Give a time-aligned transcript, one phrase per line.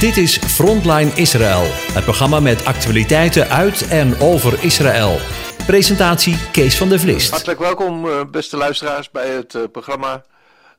[0.00, 1.62] Dit is Frontline Israël,
[1.92, 5.18] het programma met actualiteiten uit en over Israël.
[5.66, 7.30] Presentatie Kees van der Vlist.
[7.30, 10.24] Hartelijk welkom, eh, beste luisteraars, bij het eh, programma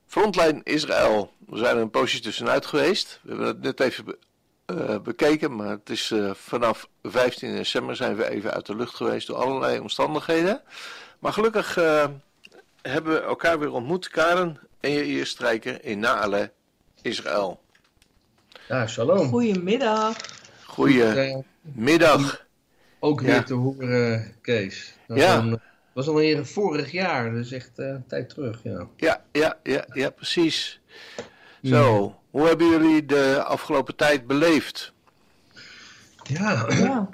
[0.07, 1.31] Frontline Israël.
[1.47, 3.19] We zijn er een poosje tussenuit geweest.
[3.23, 4.17] We hebben het net even
[4.65, 9.27] eh, bekeken, maar het is vanaf 15 december zijn we even uit de lucht geweest
[9.27, 10.61] door allerlei omstandigheden.
[11.19, 11.75] Maar gelukkig
[12.81, 16.51] hebben we elkaar weer ontmoet, Karen en Jair Strijker in Naale,
[17.01, 17.65] Israël.
[18.67, 19.27] Ja, shalom.
[19.29, 20.15] Goedemiddag.
[20.65, 22.33] Goedemiddag.
[22.33, 22.45] Eh,
[22.99, 23.43] ook weer Ja.
[23.43, 24.93] te horen, Kees.
[25.07, 25.35] Dat Ja.
[25.35, 25.59] was, een-
[25.93, 28.59] was alweer vorig jaar, dus echt eh, een tijd terug.
[28.63, 28.87] Ja.
[28.97, 30.79] Ja, ja, ja, ja, precies.
[31.63, 34.93] Zo, hoe hebben jullie de afgelopen tijd beleefd?
[36.23, 37.09] Ja, Ja.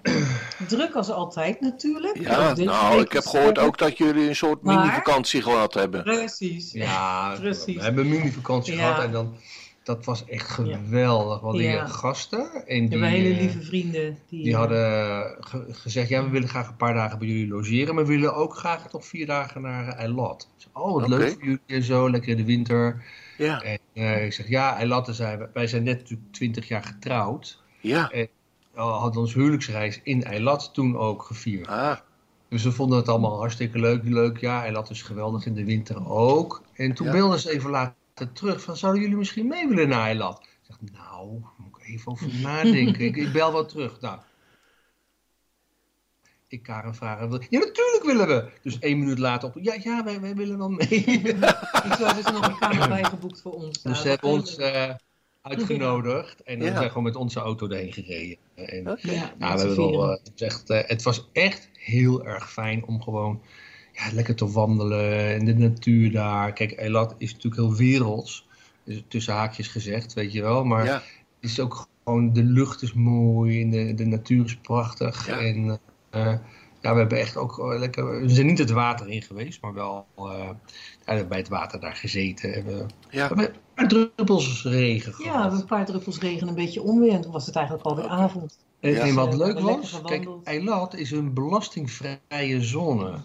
[0.67, 2.19] Druk als altijd natuurlijk.
[2.19, 6.03] Ja, nou, ik heb gehoord ook dat jullie een soort mini-vakantie gehad hebben.
[6.03, 6.71] Precies.
[6.71, 7.75] ja Precies.
[7.75, 8.79] we hebben een mini-vakantie Ja.
[8.87, 9.35] gehad en dan,
[9.83, 11.41] dat was echt geweldig.
[11.41, 11.51] Ja.
[11.51, 14.17] hier gasten en die, hele eh, lieve vrienden.
[14.29, 17.47] Die, die eh, hadden ge- gezegd, ja, we willen graag een paar dagen bij jullie
[17.47, 20.47] logeren, maar we willen ook graag nog vier dagen naar Eilat.
[20.73, 23.03] Oh, wat leuk voor jullie en zo, lekker in de winter.
[23.37, 26.83] Ja, En eh, ik zeg, ja, Eilat, zei, wij- wij zijn net natuurlijk twintig jaar
[26.83, 27.61] getrouwd.
[27.81, 28.11] ja.
[28.73, 31.67] We hadden onze huwelijksreis in Eilat toen ook gevierd.
[31.67, 31.97] Ah,
[32.49, 34.37] Dus we vonden het allemaal hartstikke leuk, leuk.
[34.37, 36.61] Ja, Eilat is geweldig in de winter ook.
[36.73, 37.11] En toen Ja.
[37.11, 37.93] belden ze even later
[38.33, 40.39] terug van, zouden jullie misschien mee willen naar Eilat?
[40.43, 43.05] Ik zeg, nou, moet ik even over nadenken.
[43.05, 44.01] ik, ik bel wel terug.
[44.01, 44.19] Nou,
[46.47, 48.51] ik Karen vragen, wil- ja natuurlijk willen we.
[48.61, 50.87] Dus één minuut later op, ja, ja, wij, wij willen wel mee.
[51.89, 53.81] Ik zou dus nog een kamer bijgeboekt voor ons.
[53.81, 54.93] Dus ze Nou, hebben ons eh,
[55.41, 56.43] uitgenodigd.
[56.43, 56.75] En we Ja.
[56.75, 58.37] zijn gewoon met onze auto erheen gereden.
[58.55, 58.83] En.
[59.01, 62.85] Ja, met we hebben wel, eh, het, echt, eh, het was echt heel erg fijn
[62.85, 63.43] om gewoon
[63.93, 66.53] ja, lekker te wandelen in de natuur daar.
[66.53, 68.47] Kijk, Eilat is natuurlijk heel werelds,
[68.83, 70.63] dus tussen haakjes gezegd, weet je wel.
[70.63, 71.03] Maar Ja, het
[71.51, 75.27] is ook gewoon, de lucht is mooi en de, de natuur is prachtig.
[75.27, 75.39] Ja.
[75.39, 76.33] En eh,
[76.81, 79.73] ja, we hebben echt ook eh, lekker, we zijn niet het water in geweest, maar
[79.73, 80.49] wel eh,
[81.05, 82.53] ja, bij het water daar gezeten.
[82.53, 82.85] En we, we
[83.17, 83.27] ja.
[83.27, 85.41] hebben een paar druppels regen Ja, we gehad.
[85.41, 87.11] hebben een paar druppels regen, een beetje onweer.
[87.13, 88.13] En toen was het eigenlijk alweer Oké.
[88.13, 88.57] avond.
[88.79, 88.99] En, Ja.
[88.99, 90.27] en wat leuk hebben was, kijk.
[90.43, 93.17] Eilat is een belastingvrije zone.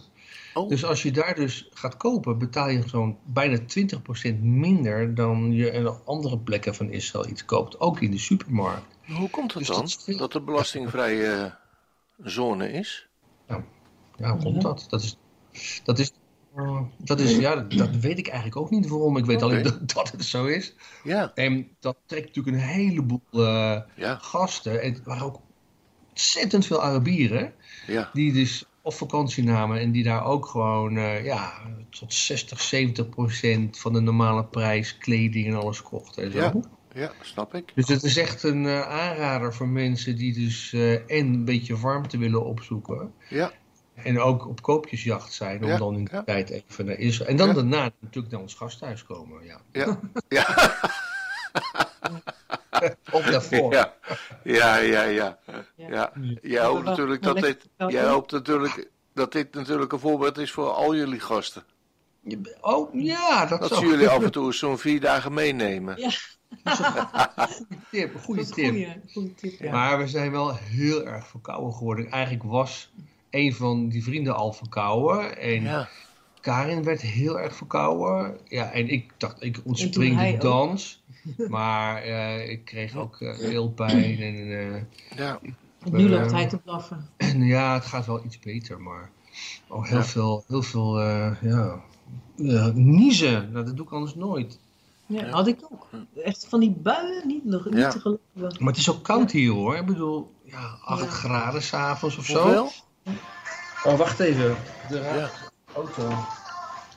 [0.59, 5.53] Oh, Dus als je daar dus gaat kopen, betaal je zo'n bijna 20% minder dan
[5.53, 7.81] je in andere plekken van Israël iets koopt.
[7.81, 8.97] Ook in de supermarkt.
[9.07, 13.09] hoe komt het dus dan dat er belastingvrije eh, zone is?
[13.47, 13.65] Ja,
[14.33, 14.61] hoe komt Ja.
[14.61, 14.87] dat?
[14.89, 15.17] Dat is,
[15.85, 16.13] dat is,
[16.55, 19.17] eh, dat is ja, dat, weet ik eigenlijk ook niet waarom.
[19.17, 20.75] Ik weet alleen dat, dat het zo is.
[21.05, 24.83] Ja, En dat trekt natuurlijk een heleboel eh, ja, gasten.
[24.83, 25.41] En het waren ook
[26.11, 27.53] ontzettend veel Arabieren.
[27.87, 28.11] ja.
[28.13, 31.53] Die dus op vakantie namen en die daar ook gewoon eh, ja,
[31.91, 36.23] tot 60, 70 procent van de normale prijs kleding en alles kochten.
[36.23, 36.39] En zo.
[36.39, 36.53] Ja.
[36.95, 37.73] Ja, snap ik.
[37.75, 41.79] Dus het is echt een eh, aanrader voor mensen die dus eh, en een beetje
[41.79, 43.13] warmte willen opzoeken.
[43.29, 43.53] Ja,
[43.95, 46.23] En ook op koopjesjacht zijn om Ja, dan in de ja.
[46.25, 47.31] tijd even naar Israël.
[47.31, 49.45] En dan daarna natuurlijk naar ons gasthuis komen.
[49.45, 49.61] Ja.
[49.73, 50.01] ja,
[53.13, 53.73] Of daarvoor.
[53.73, 53.95] Ja,
[54.45, 55.39] ja, ja, ja.
[55.77, 56.13] ja.
[56.43, 60.71] Jij hoopt natuurlijk dat dit, jij hoopt natuurlijk dat dit natuurlijk een voorbeeld is voor
[60.71, 61.63] al jullie gasten.
[62.21, 65.97] Je- Oh ja, dat, Dat zou ze jullie af en toe zo'n vier dagen meenemen.
[66.01, 66.11] Ja,
[67.91, 68.65] tip, een goede tip.
[68.65, 69.61] een goeie, goeie tip.
[69.61, 69.71] Ja.
[69.73, 72.11] Maar we zijn wel heel erg verkouden geworden.
[72.11, 72.91] Eigenlijk was
[73.31, 75.39] een van die vrienden al verkouden.
[75.39, 75.89] En Ja,
[76.41, 78.39] Karin werd heel erg verkouden.
[78.45, 80.99] Ja, en ik dacht, ik ontspring de ook.
[81.49, 84.19] Maar eh, ik kreeg ook eh, keelpijn.
[84.21, 84.83] En, eh,
[85.17, 85.41] ja,
[85.91, 87.09] Nu loopt hij te blaffen.
[87.17, 88.81] en ja, het gaat wel iets beter.
[88.81, 89.11] Maar
[89.69, 90.05] oh, heel Ja.
[90.05, 91.81] veel, heel veel eh, ja,
[92.37, 93.53] ja, niezen.
[93.53, 94.59] Nou, dat doe ik anders nooit.
[95.07, 95.31] Ja, Ja.
[95.31, 95.89] had ik ook.
[96.25, 98.57] Echt van die buien, niet, nog, niet te geloven.
[98.59, 99.77] Maar het is ook koud hier hoor.
[99.77, 101.09] Ik bedoel, ja, 8 Ja.
[101.11, 102.43] graden s'avonds of zo.
[102.43, 102.71] hoeveel?
[103.85, 104.57] Oh, wacht even.
[104.89, 105.29] De
[105.73, 106.09] auto.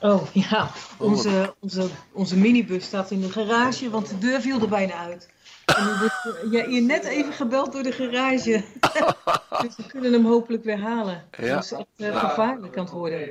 [0.02, 4.68] Oh ja, onze, onze, onze minibus staat in de garage, want de deur viel er
[4.68, 5.28] bijna uit.
[5.66, 8.62] En nu wordt ja, hier net even gebeld door de garage.
[9.62, 11.24] dus we kunnen hem hopelijk weer halen.
[11.38, 11.54] Ja.
[11.54, 13.18] Dat is echt eh, gevaarlijk aan het worden.
[13.20, 13.26] Ja,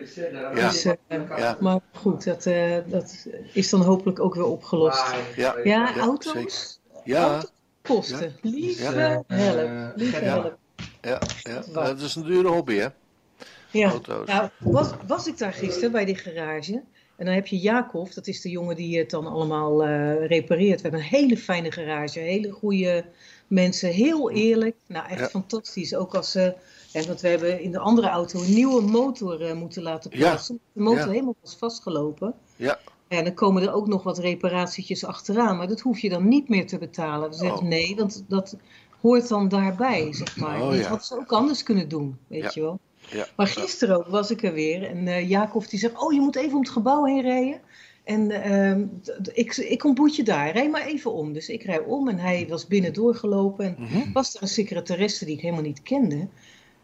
[0.67, 0.93] Dus, eh,
[1.37, 5.03] ja, maar goed, dat, eh, dat is dan hopelijk ook weer opgelost.
[5.35, 6.01] ja, Ja, zeker.
[6.01, 7.43] auto's, Ja,
[7.81, 8.35] kosten.
[8.41, 9.23] Lieve help,
[9.95, 10.31] lieve Ja.
[10.31, 10.57] help.
[11.01, 11.61] ja, ja.
[11.73, 12.87] Dat is een dure hobby, hè?
[13.71, 13.89] Ja.
[13.89, 14.27] Auto's.
[14.27, 16.83] Nou, was, was ik daar gisteren bij die garage.
[17.15, 20.75] En dan heb je Jacob, dat is de jongen die het dan allemaal eh, repareert.
[20.75, 23.05] We hebben een hele fijne garage, hele goede
[23.47, 24.75] mensen, heel eerlijk.
[24.87, 25.27] Nou, echt Ja.
[25.27, 25.95] fantastisch.
[25.95, 26.53] Ook als ze,
[26.91, 30.17] hè, want we hebben in de andere auto een nieuwe motor eh, moeten laten Ja.
[30.17, 30.59] plaatsen.
[30.73, 31.09] De motor Ja.
[31.09, 32.33] helemaal was vastgelopen.
[32.55, 32.79] Ja.
[33.09, 36.49] Ja, dan komen er ook nog wat reparatietjes achteraan, maar dat hoef je dan niet
[36.49, 37.29] meer te betalen.
[37.29, 37.63] We zeggen Oh.
[37.67, 38.55] nee, want dat
[39.01, 40.61] hoort dan daarbij, zeg maar.
[40.61, 40.87] Oh, dat ja.
[40.87, 42.51] hadden ze ook anders kunnen doen, weet Ja.
[42.53, 42.79] je wel.
[43.11, 43.27] Ja.
[43.35, 46.35] Maar gisteren ook was ik er weer en eh, Jacob die zegt, oh je moet
[46.35, 47.59] even om het gebouw heen rijden.
[48.03, 48.27] En
[49.03, 51.33] d- ik, ik ontmoet je daar, rij maar even om.
[51.33, 54.11] Dus ik rij om en hij was binnen doorgelopen en Mhm.
[54.13, 56.27] was er een secretaresse die ik helemaal niet kende.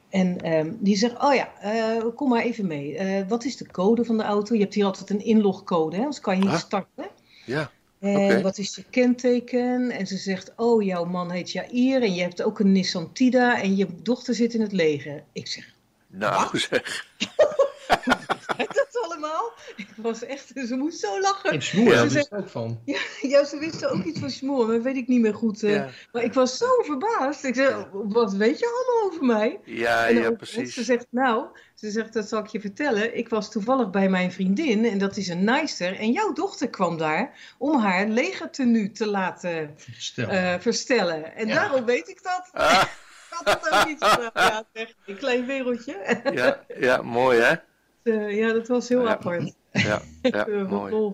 [0.10, 2.98] En ehm, die zegt, oh ja, eh, kom maar even mee.
[2.98, 4.56] Eh, wat is de code van de auto?
[4.56, 6.02] Je hebt hier altijd een inlogcode, hè?
[6.02, 6.58] anders kan je niet Ah.
[6.60, 7.08] starten.
[7.46, 7.72] Ja.
[8.00, 9.90] En wat is je kenteken?
[9.92, 13.62] En ze zegt, oh, jouw man heet Jair en je hebt ook een Nissan Tida
[13.62, 15.24] en je dochter zit in het leger.
[15.34, 15.76] Ik zeg,
[16.18, 17.06] Nou zeg.
[18.58, 19.52] Kijk dat allemaal?
[19.76, 21.52] Ik was echt, ze moest zo lachen.
[21.52, 21.96] In Smoer, Ja.
[21.96, 22.82] daar Ze wist ik ook van.
[23.22, 25.64] Ja, ze wisten ook iets van smoor, maar weet ik niet meer goed.
[25.64, 25.74] eh.
[25.74, 27.44] Ja, Maar ik was zo verbaasd.
[27.44, 29.60] Ik zei, wat weet je allemaal over mij?
[29.66, 30.74] ja, En ja precies.
[30.74, 33.18] Ze zegt, nou, ze zegt, dat zal ik je vertellen.
[33.18, 36.00] Ik was toevallig bij mijn vriendin en dat is een naaister.
[36.00, 39.76] En jouw dochter kwam daar om haar legertenu te laten
[40.16, 41.36] eh, verstellen.
[41.36, 41.54] En Ja.
[41.54, 42.50] daarom weet ik dat.
[42.52, 42.84] Ah,
[43.44, 44.32] had het ook niet gedaan.
[44.34, 46.22] Ja, zeg, een klein wereldje.
[46.34, 47.56] ja, ja, mooi hè?
[48.04, 49.10] Eh, ja, dat was heel Ja.
[49.10, 49.54] apart.
[49.72, 51.14] Ja, Ik ja, mooi.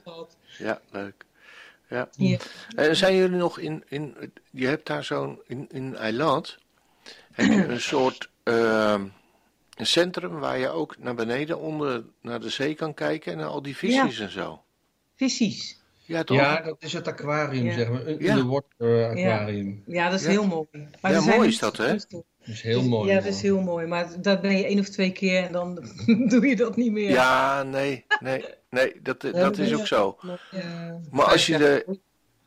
[0.58, 1.25] Ja, leuk.
[1.90, 2.10] Ja.
[2.12, 2.38] Ja.
[2.75, 6.58] En zijn jullie nog in, in je hebt daar zo'n, in, in Eiland,
[7.31, 9.06] heb je een soort ehm,
[9.78, 13.48] een centrum waar je ook naar beneden onder naar de zee kan kijken en naar
[13.48, 14.64] al die visjes en zo.
[15.16, 15.81] Visies.
[16.05, 16.38] Ja, toch?
[16.38, 17.73] Ja, dat is het aquarium, Ja.
[17.73, 18.05] zeg maar.
[18.07, 18.31] Een Ja.
[18.35, 19.83] underwater aquarium.
[19.85, 20.31] Ja, dat is Ja.
[20.31, 20.67] heel mooi.
[21.01, 21.88] Maar Ja, zijn mooi is dat, hè?
[21.91, 23.09] Dat is heel mooi.
[23.11, 23.88] Ja, dat is heel mooi.
[23.88, 25.75] Maar dat ben je één of twee keer en dan
[26.31, 27.09] doe je dat niet meer.
[27.09, 30.17] Ja, nee, nee, nee, dat, dat is ook zo.
[30.51, 31.00] Ja.
[31.11, 31.97] Maar als je de,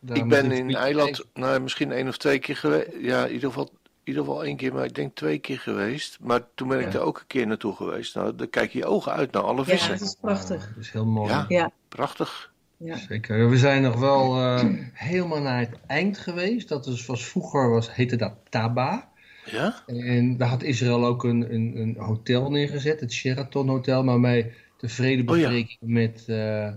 [0.01, 2.89] Daar ik ben in Eiland, nou misschien één of twee keer geweest.
[3.01, 6.19] Ja, in ieder geval, in ieder geval één keer, maar ik denk twee keer geweest.
[6.21, 6.99] Maar toen ben ik Ja.
[6.99, 8.15] er ook een keer naartoe geweest.
[8.15, 9.99] Nou, dan kijk je je ogen uit naar alle Ja, vissen.
[9.99, 10.69] dat is prachtig.
[10.75, 11.29] Dat is heel mooi.
[11.33, 11.45] Ja.
[11.49, 12.53] Ja, Prachtig.
[12.77, 12.97] Ja.
[12.97, 13.51] Zeker.
[13.51, 16.69] We zijn nog wel eh, helemaal naar het eind geweest.
[16.69, 19.09] Dat is, was vroeger was, heette dat Taba.
[19.45, 19.83] Ja?
[19.87, 24.05] En daar had Israël ook een, een, een hotel neergezet, het Sheraton Hotel.
[24.05, 26.75] Maar bij de vredebesprekingen met eh, eh,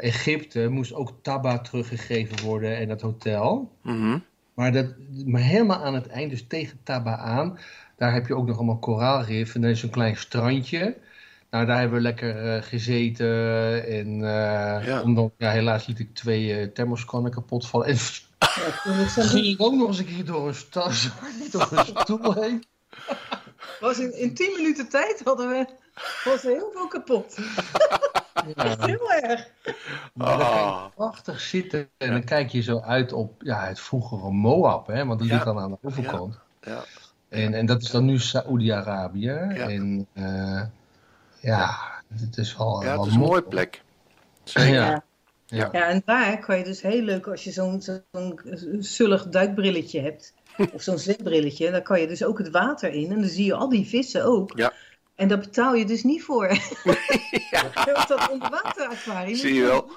[0.00, 3.72] Egypte moest ook Taba teruggegeven worden en dat hotel.
[3.82, 4.18] Mhm.
[4.54, 4.94] Maar, dat,
[5.26, 7.58] maar helemaal aan het eind, dus tegen Taba aan,
[7.96, 9.54] daar heb je ook nog allemaal koraalrif.
[9.54, 10.96] En dan is een klein strandje.
[11.50, 13.26] Nou, daar hebben we lekker eh, gezeten.
[13.86, 15.02] En eh, Ja.
[15.02, 17.86] omdat, ja, helaas liet ik twee eh thermoskannen kapot vallen.
[17.86, 17.96] En
[18.38, 20.90] Ja, toen ik zo- ging ik ook nog eens een keer door een, sta-
[21.50, 22.64] door een stoel heen.
[23.80, 25.66] was in, in tien minuten tijd hadden we
[26.24, 27.36] was er heel veel kapot.
[28.56, 28.76] Ja.
[28.86, 29.46] Heel erg.
[30.14, 30.84] Maar dan kan je Ah.
[30.94, 35.18] prachtig zitten en dan kijk je zo uit op ja, het vroegere Moab, hè, want
[35.18, 35.34] die Ja.
[35.34, 36.38] ligt dan aan de overkant.
[36.60, 36.84] Ja.
[37.28, 39.24] En, en dat is dan nu Saoedi-Arabië.
[39.24, 39.48] Ja.
[39.68, 40.62] En eh,
[41.40, 41.78] ja,
[42.20, 43.30] het is wel, ja, wel het is een mooi.
[43.30, 43.82] mooie plek.
[44.44, 44.74] Zeker.
[44.74, 44.86] Ja.
[44.86, 45.02] Ja.
[45.46, 45.68] Ja.
[45.72, 48.40] Ja, en daar kan je dus heel leuk, als je zo'n zo'n
[48.78, 50.34] zullig duikbrilletje hebt,
[50.74, 53.54] of zo'n zwembrilletje, dan kan je dus ook het water in en dan zie je
[53.54, 54.52] al die vissen ook.
[54.56, 54.72] Ja.
[55.14, 56.48] En daar betaal je dus niet voor.
[57.84, 59.36] Want dat onderwateraquarium.
[59.36, 59.90] Zie je wel.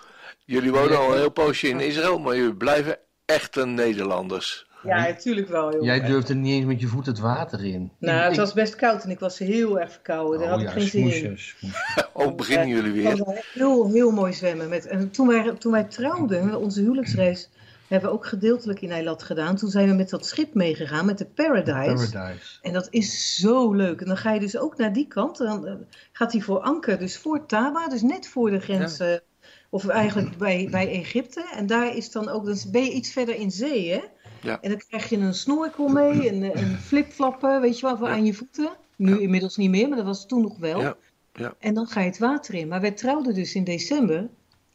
[0.46, 4.68] Jullie wonen al een heel poosje in Israël, maar jullie blijven echte Nederlanders.
[4.84, 5.72] Ja, natuurlijk wel.
[5.74, 5.84] Joh.
[5.84, 7.92] Jij durfde niet eens met je voet het water in.
[8.00, 10.40] Nou, het ik- was best koud en ik was heel erg verkouden.
[10.40, 11.12] Daar Oh had ik ja, geen zin in.
[11.12, 12.06] smoesjes, smoesjes.
[12.14, 13.44] Oh, beginnen jullie weer?
[13.54, 14.70] heel, heel mooi zwemmen.
[14.70, 17.50] Met, en toen, wij, toen wij trouwden, onze huwelijksreis,
[17.88, 19.56] hebben we ook gedeeltelijk in Eilat gedaan.
[19.56, 22.10] Toen zijn we met dat schip meegegaan, met de Paradise.
[22.12, 22.58] Paradise.
[22.62, 24.02] En dat is zo leuk.
[24.02, 25.38] En dan ga je dus ook naar die kant.
[25.38, 25.74] Dan eh,
[26.12, 29.00] gaat hij voor anker, dus voor Taba, dus net voor de grens.
[29.00, 29.08] eh,
[29.70, 31.44] of eigenlijk bij, bij Egypte.
[31.56, 34.00] En daar is dan ook, dan ben je iets verder in zee, hè?
[34.42, 34.62] Ja.
[34.62, 38.14] En dan krijg je een snorkel mee en, en flipflappen, weet je wel, voor Ja.
[38.14, 38.72] aan je voeten.
[38.96, 40.80] Nu inmiddels niet meer, maar dat was toen nog wel.
[40.82, 40.98] Ja,
[41.34, 41.54] ja.
[41.60, 42.68] En dan ga je het water in.
[42.68, 44.30] Maar wij trouwden dus in december.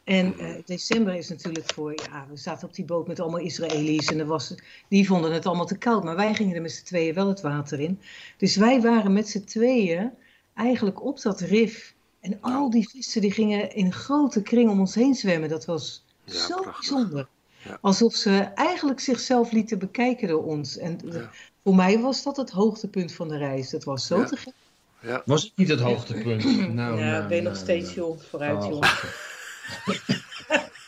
[0.05, 4.07] En eh, december is natuurlijk voor, ja, we zaten op die boot met allemaal Israëli's
[4.11, 4.55] en er was,
[4.89, 6.05] die vonden het allemaal te koud.
[6.05, 8.01] Maar wij gingen er met z'n tweeën wel het water in.
[8.37, 10.11] Dus wij waren met z'n tweeën
[10.55, 11.95] eigenlijk op dat rif.
[12.21, 15.49] En al die vissen die gingen in een grote kring om ons heen zwemmen.
[15.49, 16.77] Dat was zo prachtig.
[16.77, 17.29] bijzonder.
[17.69, 17.79] Ja.
[17.81, 20.79] Alsof ze eigenlijk zichzelf lieten bekijken door ons.
[20.79, 21.31] En Ja.
[21.65, 23.71] voor mij was dat het hoogtepunt van de reis.
[23.71, 24.25] Dat was zo Ja.
[24.25, 24.53] te gek.
[25.01, 25.23] Ja.
[25.25, 26.45] Was het niet het hoogtepunt?
[26.75, 28.09] Nou, ja, nou, ben je nog nou, steeds nou.
[28.09, 28.23] jong.
[28.23, 28.89] Vooruit, Oh, jongen.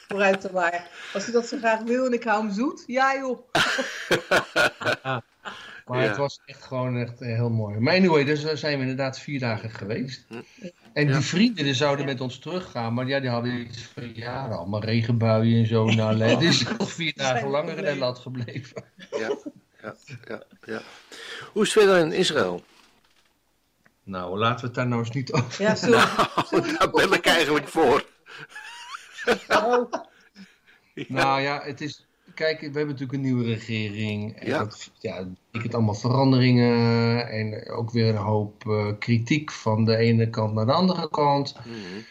[0.09, 0.89] Vooruit dan maar.
[1.15, 2.85] Als hij dat zo graag wil en ik hou hem zoet.
[2.87, 3.39] Ja, joh.
[5.89, 6.09] Maar Ja.
[6.09, 7.79] het was echt gewoon echt eh, heel mooi.
[7.79, 10.27] Maar anyway, dus daar zijn we inderdaad vier dagen geweest.
[10.93, 11.13] En Ja.
[11.13, 14.85] die vrienden die zouden met ons teruggaan, maar ja, die hadden iets van ja, allemaal
[14.85, 15.85] regenbuien en zo.
[15.85, 17.83] Nou, die is nog vier dagen langer in.
[17.85, 18.85] Nederland gebleven.
[19.11, 19.37] Ja,
[19.83, 19.95] ja,
[20.29, 20.81] ja, ja.
[21.53, 22.63] Hoe is het verder in Israël?
[24.03, 25.63] Nou, laten we het daar nou eens niet over.
[25.63, 25.95] Ja, sorry.
[26.51, 28.05] Oh, daar ben ik eigenlijk voor.
[31.09, 32.07] Nou ja, het is.
[32.39, 34.37] Kijk, we hebben natuurlijk een nieuwe regering.
[34.37, 34.59] En ja.
[34.59, 37.29] dat ja, betekent allemaal veranderingen.
[37.29, 41.55] En ook weer een hoop uh, kritiek van de ene kant naar de andere kant.
[41.65, 42.05] Mm -hmm.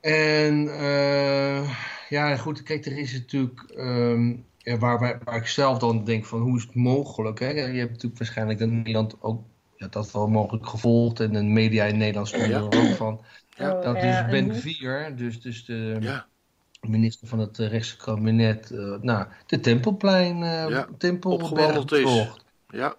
[0.00, 1.70] En uh,
[2.08, 3.72] ja, goed, kijk, er is natuurlijk.
[3.76, 7.38] Um, ja, waar, waar, waar, ik zelf dan denk van hoe is het mogelijk?
[7.38, 7.48] Hè?
[7.48, 9.42] Je hebt natuurlijk waarschijnlijk in Nederland ook
[9.76, 11.20] ja, dat wel mogelijk gevolgd.
[11.20, 12.56] En de media in Nederland stonden ja.
[12.56, 13.24] er ook van.
[13.50, 13.80] Ja.
[13.80, 16.26] Dat dus Ben 4, dus, dus de ja.
[16.88, 20.88] Minister van het rechtse kabinet, uh, nou, de Tempelplein, uh, ja.
[20.98, 22.44] Tempelberg bezocht.
[22.68, 22.94] Ja.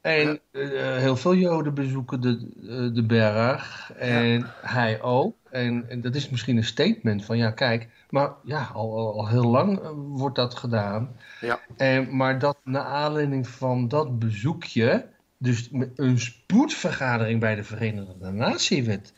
[0.00, 3.92] En uh, heel veel Joden bezoeken de, de berg.
[3.96, 5.36] En hij ook.
[5.50, 9.46] En, en, dat is misschien een statement van ja, kijk, maar ja, al, al, heel
[9.46, 11.16] lang wordt dat gedaan.
[11.40, 11.60] Ja.
[11.76, 15.06] En, maar dat naar aanleiding van dat bezoekje,
[15.38, 19.12] dus een spoedvergadering bij de Verenigde Naties werd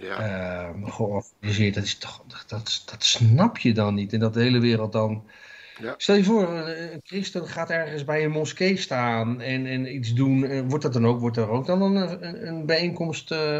[0.00, 0.68] ja.
[0.78, 1.74] uh, georganiseerd.
[1.74, 4.12] Dat, is toch, dat, dat, dat, snap je dan niet.
[4.12, 5.22] En dat de hele wereld dan.
[5.80, 5.94] Ja.
[5.96, 10.68] Stel je voor, een christen gaat ergens bij een moskee staan en, en iets doen.
[10.68, 13.58] Wordt dat dan ook, wordt er ook dan een, een, een bijeenkomst uh,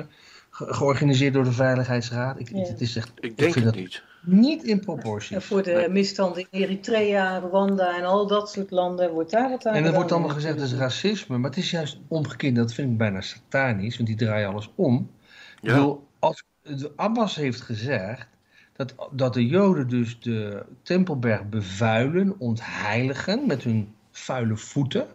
[0.51, 2.41] georganiseerd door de Veiligheidsraad?
[2.41, 2.59] Ik, Ja.
[2.59, 4.03] het is echt, Ik denk vind het dat niet.
[4.23, 5.37] niet in proportie.
[5.37, 5.89] En voor de Nee.
[5.89, 9.95] misstanden in Eritrea, Rwanda en al dat soort landen wordt daar wat aan En er
[9.95, 12.55] wordt allemaal gezegd dat is racisme, maar het is juist omgekeerd.
[12.55, 15.11] Dat vind ik bijna satanisch, want die draaien alles om.
[15.63, 15.75] Ik Ja.
[15.75, 18.29] bedoel, als de Abbas heeft gezegd
[18.73, 25.07] dat, dat de Joden dus de Tempelberg bevuilen, ontheiligen met hun vuile voeten.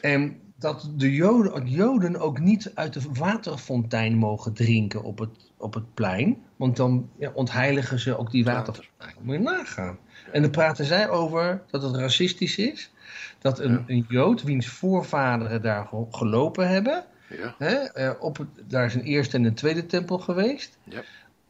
[0.00, 5.74] En dat de Joden, Joden ook niet uit de waterfontein mogen drinken op het, op
[5.74, 6.42] het plein.
[6.56, 8.64] Want dan ja, ontheiligen ze ook die Water.
[8.66, 9.14] waterfontein.
[9.20, 9.98] Moet je nagaan.
[10.32, 12.90] En dan praten zij over dat het racistisch is.
[13.38, 17.04] Dat een, een Jood, wiens voorvaderen daar ge- gelopen hebben,
[17.36, 17.54] Ja.
[17.58, 17.74] Hè?
[17.74, 20.78] eh, op daar is een eerste en een tweede tempel geweest.
[20.84, 21.02] Ja.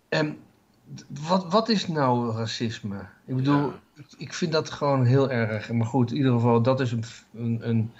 [0.08, 0.36] En
[1.28, 2.98] wat, wat is nou racisme?
[3.26, 4.02] Ik bedoel, Ja.
[4.18, 5.72] ik, vind dat gewoon heel erg.
[5.72, 7.92] Maar goed, in ieder geval, dat is een, een, een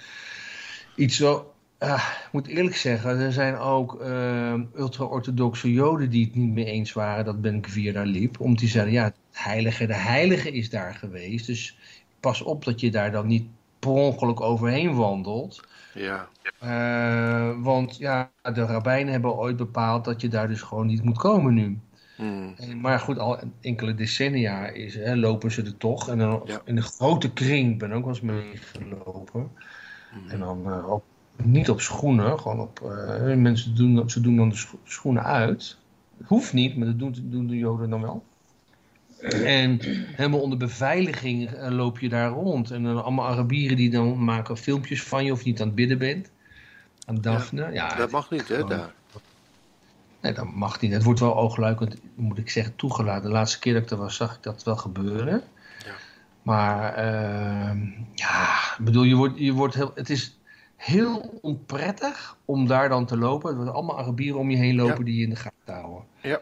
[0.96, 1.54] iets zo.
[1.78, 6.64] ah, ik moet eerlijk zeggen, er zijn ook eh, ultra-orthodoxe Joden die het niet mee
[6.64, 8.40] eens waren dat Ben Gvir daar liep.
[8.40, 11.46] Om te zeggen, ja, het heilige, de heilige is daar geweest.
[11.46, 11.78] Dus
[12.20, 13.46] pas op dat je daar dan niet
[13.84, 15.60] per ongeluk overheen wandelt.
[15.94, 16.28] Ja.
[16.58, 21.18] Eh, want ja, de rabbijnen hebben ooit bepaald dat je daar dus gewoon niet moet
[21.18, 21.80] komen nu.
[22.16, 22.54] Hmm.
[22.56, 26.08] En, maar goed, al enkele decennia is, hè, lopen ze er toch.
[26.08, 26.60] En dan Ja.
[26.64, 29.50] in een grote kring, ik ben ook wel eens meegelopen.
[30.10, 30.28] Hmm.
[30.30, 31.04] En dan eh, op,
[31.42, 32.80] niet op schoenen, gewoon op...
[32.80, 35.78] eh, mensen doen, ze doen dan de scho- schoenen uit.
[36.24, 38.24] Hoeft niet, maar dat doen, doen de joden dan wel.
[39.32, 39.78] En
[40.16, 42.70] helemaal onder beveiliging eh, loop je daar rond.
[42.70, 45.76] En dan allemaal Arabieren die dan maken filmpjes van je of je niet aan het
[45.76, 46.30] bidden bent.
[47.06, 47.72] Aan Daphne.
[47.72, 48.92] Ja, Dat mag niet, hè, daar.
[50.20, 50.92] Nee, dat mag niet.
[50.92, 53.22] Het wordt wel oogluikend, moet ik zeggen, toegelaten.
[53.22, 55.42] De laatste keer dat ik er was, zag ik dat wel gebeuren.
[55.84, 55.92] Ja.
[56.42, 57.78] Maar, ehm,
[58.14, 60.38] ja, ik bedoel, je wordt, je wordt heel, het is
[60.76, 63.50] heel onprettig om daar dan te lopen.
[63.50, 65.04] Er worden allemaal Arabieren om je heen lopen Ja.
[65.04, 66.04] die je in de gaten houden.
[66.20, 66.40] Ja.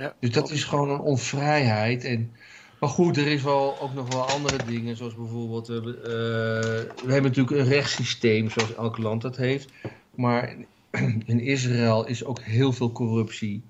[0.00, 0.14] Ja.
[0.20, 2.04] Dus dat is gewoon een onvrijheid.
[2.04, 2.32] En,
[2.78, 7.22] maar goed, er is wel, ook nog wel andere dingen, zoals bijvoorbeeld, eh, we hebben
[7.22, 9.72] natuurlijk een rechtssysteem zoals elk land dat heeft.
[10.14, 10.56] Maar
[11.26, 13.64] in Israël is ook heel veel corruptie.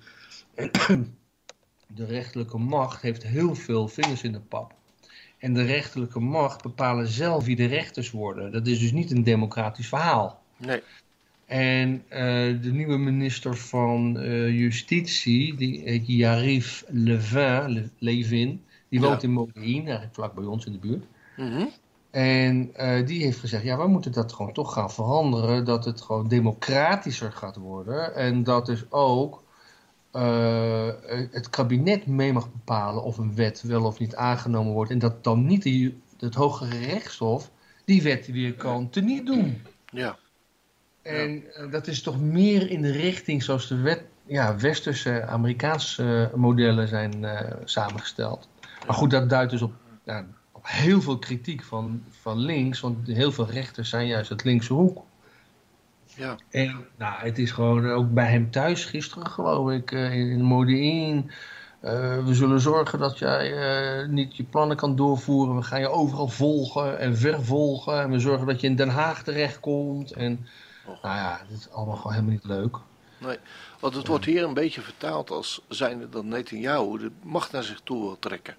[1.95, 4.73] De rechterlijke macht heeft heel veel vingers in de pap.
[5.37, 8.51] En de rechterlijke macht bepalen zelf wie de rechters worden.
[8.51, 10.41] Dat is dus niet een democratisch verhaal.
[10.57, 10.81] Nee.
[11.51, 12.21] En eh,
[12.61, 19.07] de nieuwe minister van eh, Justitie, die heet Yarif Levin, Le- Levin, die Ja.
[19.07, 21.05] woont in Modi'in, eigenlijk vlak bij ons in de buurt.
[21.37, 21.65] Mhm.
[22.11, 26.01] En eh, die heeft gezegd, ja, we moeten dat gewoon toch gaan veranderen, dat het
[26.01, 28.15] gewoon democratischer gaat worden.
[28.15, 29.43] En dat dus ook
[31.31, 34.91] het kabinet mee mag bepalen of een wet wel of niet aangenomen wordt.
[34.91, 37.51] En dat dan niet de, het hogere rechtshof
[37.85, 39.61] die wet weer kan teniet doen.
[39.91, 40.17] Ja.
[41.01, 46.29] En eh, dat is toch meer in de richting zoals de wet, ja, westerse Amerikaanse
[46.31, 48.49] eh, modellen zijn eh, samengesteld.
[48.87, 53.07] Maar goed, dat duidt dus op, ja, op heel veel kritiek van, van links, want
[53.07, 55.03] heel veel rechters zijn juist het linkse hoek.
[56.15, 56.35] Ja.
[56.49, 61.31] En nou, het is gewoon ook bij hem thuis gisteren, geloof ik, in, in Modi'in.
[61.79, 63.53] Eh, we zullen zorgen dat jij
[64.07, 65.55] niet je plannen kan doorvoeren.
[65.55, 68.01] We gaan je overal volgen en vervolgen.
[68.01, 70.11] En we zorgen dat je in Den Haag terechtkomt.
[70.11, 70.45] En
[70.85, 71.01] Och.
[71.01, 72.77] nou ja, dit is allemaal gewoon helemaal niet leuk.
[73.79, 77.81] Want het wordt hier een beetje vertaald als zijnde dat Netanyahu de macht naar zich
[77.83, 78.55] toe wil trekken.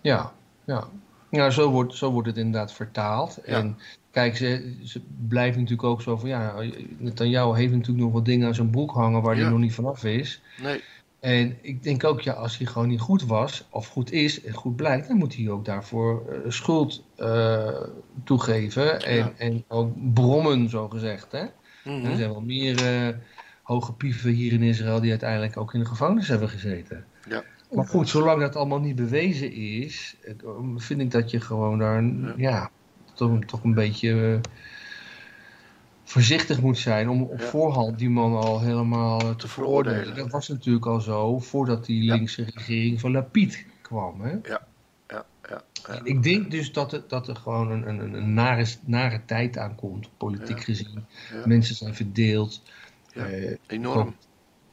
[0.00, 0.32] Ja,
[0.64, 0.88] ja.
[1.30, 3.38] ja zo, wordt, zo wordt het inderdaad vertaald.
[3.44, 3.52] Ja.
[3.56, 3.78] En
[4.10, 6.28] kijk, ze, ze blijven natuurlijk ook zo van...
[6.28, 6.54] Ja,
[6.96, 9.40] Netanyahu heeft natuurlijk nog wat dingen aan zijn broek hangen waar Ja.
[9.42, 10.40] hij nog niet vanaf is.
[10.62, 10.82] Nee.
[11.22, 14.52] En ik denk ook, ja, als hij gewoon niet goed was, of goed is en
[14.52, 17.80] goed blijkt, dan moet hij ook daarvoor uh, schuld uh,
[18.24, 19.00] toegeven.
[19.00, 19.32] En, ja.
[19.36, 21.32] en ook brommen, zo gezegd.
[21.32, 21.42] Hè?
[21.42, 21.50] Mm
[21.82, 22.04] -hmm.
[22.04, 23.14] Er zijn wel meer uh,
[23.62, 27.04] hoge pieven hier in Israël die uiteindelijk ook in de gevangenis hebben gezeten.
[27.28, 27.42] Ja.
[27.72, 30.16] Maar goed, zolang dat allemaal niet bewezen is,
[30.76, 32.70] vind ik dat je gewoon daar, ja, ja
[33.14, 34.40] toch, toch een beetje
[36.12, 37.46] voorzichtig moet zijn om op ja.
[37.46, 40.16] voorhand die man al helemaal te, te veroordelen.
[40.16, 44.20] Dat was natuurlijk al zo voordat die linkse regering van Lapid kwam.
[44.20, 44.30] Hè?
[44.42, 44.66] Ja.
[45.08, 45.62] Ja, ja.
[45.88, 49.58] En ik denk dus dat, het, dat er gewoon een, een, een nare, nare tijd
[49.58, 51.04] aankomt, politiek gezien.
[51.44, 52.62] Mensen zijn verdeeld.
[53.14, 54.14] Eh, enorm.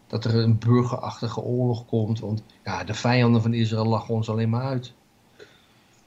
[0.07, 2.19] Dat er een burgerachtige oorlog komt.
[2.19, 4.93] Want ja, de vijanden van Israël lachen ons alleen maar uit.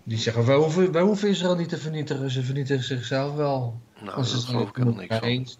[0.04, 2.30] Die zeggen, wij hoeven, wij hoeven Israël niet te vernietigen.
[2.30, 3.80] Ze vernietigen zichzelf wel.
[4.00, 5.59] Nou, dat geloof ik helemaal niks eens.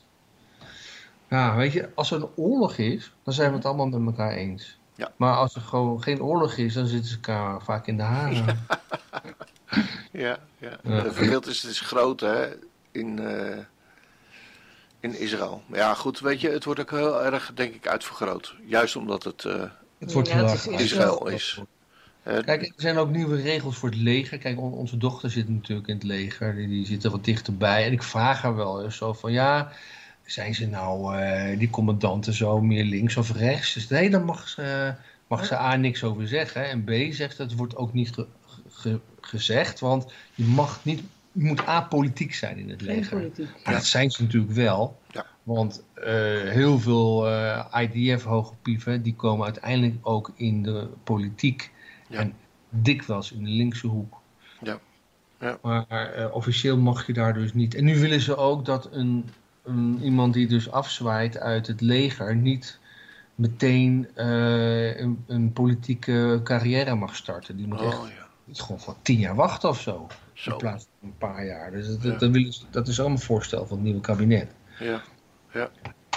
[1.29, 4.33] Ja, weet je, als er een oorlog is, dan zijn we het allemaal met elkaar
[4.33, 4.79] eens.
[4.95, 5.13] Ja.
[5.17, 8.67] Maar als er gewoon geen oorlog is, dan zitten ze elkaar vaak in de haren.
[10.13, 10.79] Ja, ja.
[10.83, 11.03] ja.
[11.03, 12.49] De verschil is, het is groot, hè,
[12.91, 13.59] in, uh,
[15.01, 15.63] in Israël.
[15.67, 18.55] Maar ja, goed, weet je, het wordt ook heel erg, denk ik, uitvergroot.
[18.65, 19.65] Juist omdat het, uh,
[19.99, 21.63] het wordt ja, het is Israël is.
[22.29, 24.39] Uh, Kijk, er zijn ook nieuwe regels voor het leger.
[24.39, 26.55] Kijk, on- onze dochter zit natuurlijk in het leger.
[26.55, 27.85] Die, die zit er wat dichterbij.
[27.87, 29.73] En ik vraag haar wel eens zo van, ja,
[30.25, 33.75] zijn ze nou, eh, die commandanten zo meer links of rechts?
[33.75, 34.95] Dus nee, dan mag ze,
[35.27, 36.69] mag ze A, niks over zeggen.
[36.69, 38.27] En B, zegt het wordt ook niet ge-
[38.69, 39.81] ge- gezegd.
[39.81, 41.03] Want je mag niet,
[41.33, 43.17] je moet apolitiek zijn in het Geen leger.
[43.19, 43.49] politiek.
[43.65, 44.99] Maar dat zijn ze natuurlijk wel.
[45.11, 45.27] Ja.
[45.43, 46.05] Want eh,
[46.49, 51.71] heel veel eh, IDF-hoge pieven, die komen uiteindelijk ook in de politiek.
[52.13, 52.19] Ja.
[52.19, 52.35] En
[52.69, 54.15] dikwijls in de linkse hoek.
[54.63, 54.79] Ja.
[55.41, 55.59] Ja.
[55.63, 57.75] Maar eh, officieel mag je daar dus niet.
[57.75, 59.29] En nu willen ze ook dat een,
[59.65, 62.79] een, iemand die dus afzwaait uit het leger niet
[63.35, 67.57] meteen eh, een, een politieke carrière mag starten.
[67.57, 70.07] Die moet echt oh ja, iets gewoon van tien jaar wachten of zo.
[70.33, 70.51] zo.
[70.51, 71.71] In plaats van een paar jaar.
[71.71, 72.11] Dus dat, Ja.
[72.19, 74.53] dat, willen ze- dat is allemaal voorstel van het nieuwe kabinet.
[74.79, 75.03] Ja.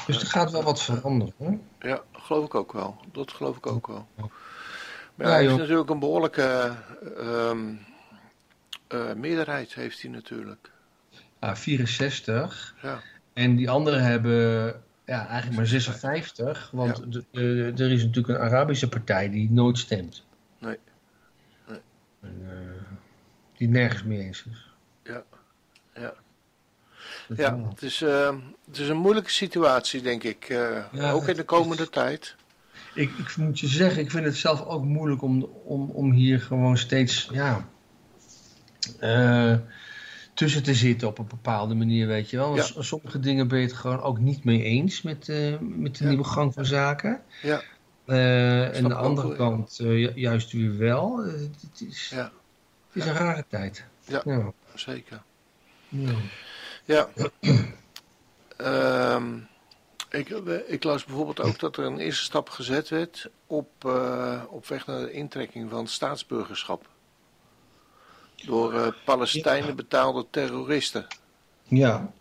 [0.05, 1.33] Dus er gaat wel wat veranderen.
[1.37, 1.87] Hè?
[1.89, 2.95] ja, geloof ik ook wel.
[3.11, 4.07] Dat geloof ik ook wel.
[5.15, 6.71] Maar Ja, hij heeft natuurlijk een behoorlijke
[7.17, 7.73] ehm,
[8.87, 10.71] eh, meerderheid, heeft hij natuurlijk.
[11.39, 12.75] Ah, 64.
[12.81, 13.01] Ja,
[13.33, 14.33] En die anderen hebben
[15.05, 16.69] ja, eigenlijk maar 56.
[16.71, 17.03] Want Ja.
[17.05, 20.23] de- de- er is natuurlijk een Arabische partij die nooit stemt.
[20.59, 20.77] Nee.
[21.67, 21.79] Nee.
[22.21, 22.57] En, eh,
[23.57, 24.69] die nergens mee eens is.
[25.03, 25.23] Ja.
[25.93, 26.13] Ja.
[27.27, 28.35] Dat ja het, is, eh,
[28.67, 30.43] het is een moeilijke situatie, denk ik.
[30.49, 32.35] eh, Ja, ook in de komende is- tijd.
[32.93, 36.39] Ik, ik moet je zeggen, ik vind het zelf ook moeilijk om, om, om hier
[36.41, 37.67] gewoon steeds ja,
[38.99, 39.55] eh,
[40.33, 42.55] tussen te zitten op een bepaalde manier, weet je wel.
[42.55, 42.63] Ja.
[42.79, 46.09] Sommige dingen ben je het gewoon ook niet mee eens met, eh, met de Ja.
[46.09, 47.21] nieuwe gang van zaken.
[47.41, 47.61] Ja.
[48.05, 51.17] Eh, en de andere wel, kant ju- juist weer wel.
[51.25, 52.31] Het is, het
[52.93, 53.85] is een rare tijd.
[54.07, 54.21] Ja.
[54.25, 54.51] ja.
[54.75, 55.21] zeker.
[55.89, 56.13] ja.
[56.85, 57.07] Ja.
[60.15, 60.29] Ik,
[60.67, 64.87] ik las bijvoorbeeld ook dat er een eerste stap gezet werd op, eh, op weg
[64.87, 66.87] naar de intrekking van het staatsburgerschap.
[68.45, 71.07] Door eh, Palestijnen betaalde terroristen.
[71.63, 72.11] Ja,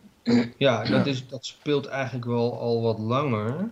[0.56, 3.70] ja dat, is, dat speelt eigenlijk wel al wat langer.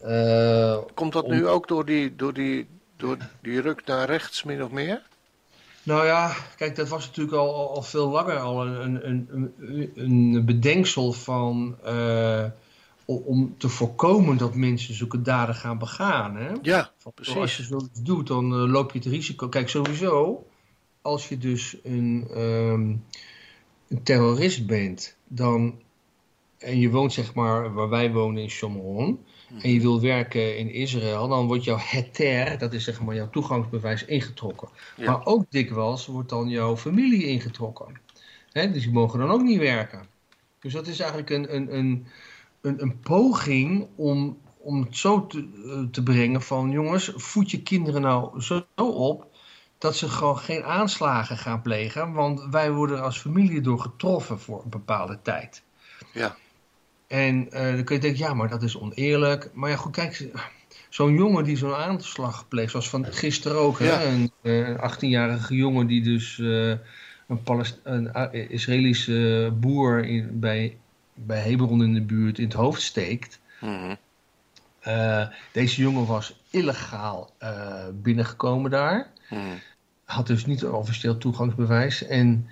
[0.00, 4.42] Eh, Komt dat Om- nu ook door die, door, die, door die ruk naar rechts,
[4.42, 5.02] min of meer?
[5.82, 9.28] nou ja, kijk, dat was natuurlijk al, al, veel langer al een, een,
[9.58, 11.76] een, een bedenksel van...
[11.84, 12.44] eh,
[13.04, 16.36] om- te voorkomen dat mensen zulke daden gaan begaan.
[16.36, 16.50] Hè?
[16.62, 17.36] Ja, Van, precies.
[17.36, 19.48] Als je zoiets doet, dan eh, loop je het risico.
[19.48, 20.46] Kijk, sowieso,
[21.02, 22.94] als je dus een, ehm,
[23.88, 25.80] een terrorist bent, dan,
[26.58, 29.18] en je woont zeg maar waar wij wonen in Shomron,
[29.62, 33.30] en je wil werken in Israël, dan wordt jouw heter, dat is zeg maar jouw
[33.30, 34.68] toegangsbewijs, ingetrokken.
[34.96, 35.10] Ja.
[35.10, 38.00] Maar ook dikwijls wordt dan jouw familie ingetrokken.
[38.52, 40.06] Hè, dus die mogen dan ook niet werken.
[40.60, 42.06] Dus dat is eigenlijk een, een, een,
[42.62, 47.62] een, een poging om, om het zo te, eh, te brengen van jongens, voed je
[47.62, 49.30] kinderen nou zo op
[49.78, 54.40] dat ze gewoon geen aanslagen gaan plegen, want wij worden er als familie door getroffen
[54.40, 55.62] voor een bepaalde tijd.
[56.12, 56.36] Ja.
[57.06, 59.50] En eh, dan kun je denken, ja, maar dat is oneerlijk.
[59.54, 60.30] Maar ja, goed, kijk,
[60.88, 65.56] zo'n jongen die zo'n aanslag pleegt, zoals van gisteren ook, hè, een, eh, een 18-jarige
[65.56, 66.68] jongen die dus eh,
[67.28, 70.76] een, Palest een uh, Israëlische boer in, bij,
[71.26, 73.40] bij Hebron in de buurt in het hoofd steekt.
[73.60, 73.94] Mhm.
[74.80, 79.10] Eh, deze jongen was illegaal eh, binnengekomen daar.
[79.30, 79.40] Mhm.
[80.04, 82.06] Had dus niet een officieel toegangsbewijs.
[82.06, 82.48] En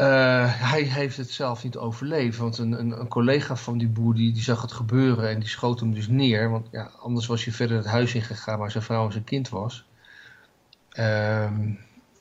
[0.00, 4.14] Uh, hij heeft het zelf niet overleefd, want een, een, een, collega van die boer
[4.14, 6.50] die, die zag het gebeuren en die schoot hem dus neer.
[6.50, 9.48] Want ja, anders was hij verder het huis ingegaan waar zijn vrouw en zijn kind
[9.48, 9.84] was.
[10.92, 11.50] Uh,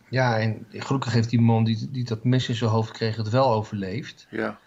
[0.10, 3.30] ja, en gelukkig heeft die man die, die dat mes in zijn hoofd kreeg het
[3.30, 4.28] wel overleefd.
[4.30, 4.60] Ja.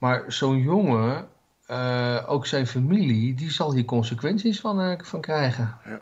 [0.00, 1.28] Maar zo'n jongen,
[1.70, 5.76] uh, ook zijn familie, die zal hier consequenties van, uh, van krijgen.
[5.84, 6.00] Ja.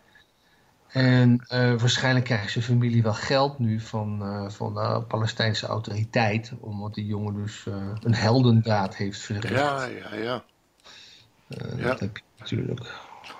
[0.89, 6.95] En uh, waarschijnlijk krijgt zijn familie wel geld nu van, van de Palestijnse autoriteit, omdat
[6.95, 7.67] die jongen dus
[8.03, 9.55] een heldendaad heeft verricht.
[9.55, 10.43] Ja, ja, ja.
[11.49, 11.89] ja.
[11.89, 12.81] Dat heb je natuurlijk.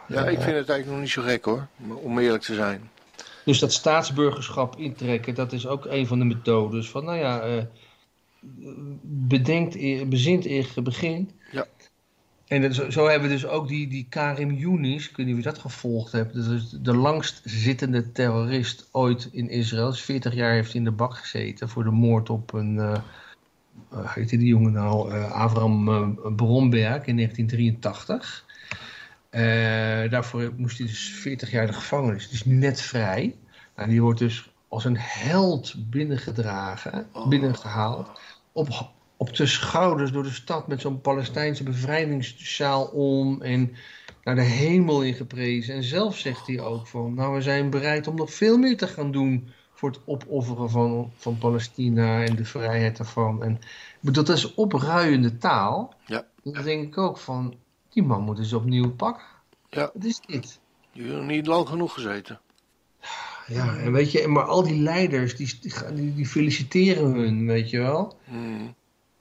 [0.07, 1.67] Ja, ik vind het eigenlijk nog niet zo gek hoor,
[2.03, 2.91] om eerlijk te zijn.
[3.45, 6.91] Dus dat staatsburgerschap intrekken, dat is ook een van de methodes.
[6.91, 7.67] Van nou ja,
[9.03, 11.31] bedenkt, bezint eerst begin.
[11.51, 11.67] Ja.
[12.49, 15.35] En dat, zo, zo, hebben we dus ook die, die Karim Younis, ik weet niet
[15.35, 16.35] of je dat gevolgd hebt.
[16.35, 19.91] Dat is de langst zittende terrorist ooit in Israël.
[19.91, 22.97] Dus 40 jaar heeft hij in de bak gezeten voor de moord op een, uh,
[23.93, 25.85] uh, heette die jongen nou, uh, Avram
[26.37, 28.47] Bromberg in 1983.
[29.31, 29.41] Uh,
[30.11, 32.25] daarvoor moest hij dus 40 jaar de gevangenis.
[32.25, 33.35] Het is nu net vrij.
[33.77, 37.29] Nou, die wordt dus als een held binnengedragen, oh.
[37.29, 38.21] binnengehaald.
[38.53, 38.69] Op,
[39.17, 43.43] op de schouders door de stad met zo'n Palestijnse bevrijdingssjaal om.
[43.43, 43.77] En
[44.29, 45.75] naar de hemel ingeprezen.
[45.75, 48.87] En zelf zegt hij ook van, nou we zijn bereid om nog veel meer te
[48.87, 53.43] gaan doen voor het opofferen van, van Palestina en de vrijheid daarvan.
[53.43, 53.59] En
[54.01, 55.95] dat is opruiende taal.
[56.07, 56.27] Ja.
[56.43, 57.55] Dan denk ik ook van,
[57.89, 59.27] die man moet eens opnieuw pakken.
[59.69, 59.91] Ja.
[59.95, 60.61] Wat is dit?
[60.93, 62.41] Die heeft nog niet lang genoeg gezeten.
[63.49, 67.79] Ja, en weet je, maar al die leiders, die, die, die feliciteren hun, weet je
[67.79, 68.17] wel.
[68.25, 68.75] Mm.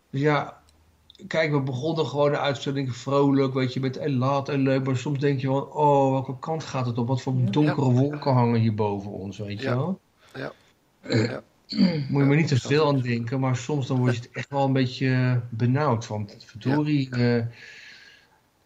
[0.10, 0.62] Dus ja,
[1.28, 4.86] kijk, we begonnen gewoon de uitzending vrolijk, weet je, met laat en leuk.
[4.86, 7.08] Maar soms denk je van, oh, welke kant gaat het op?
[7.08, 7.92] Wat voor donkere ja.
[7.92, 9.76] wolken hangen hier boven ons, weet je ja.
[9.76, 10.00] wel.
[10.36, 10.52] Ja.
[11.10, 11.44] ja.
[12.10, 14.50] Moet je maar niet te veel aan denken, maar soms dan word je het echt
[14.50, 16.08] wel een beetje benauwd.
[16.08, 17.38] Want verdorie, ja.
[17.38, 17.44] Uh,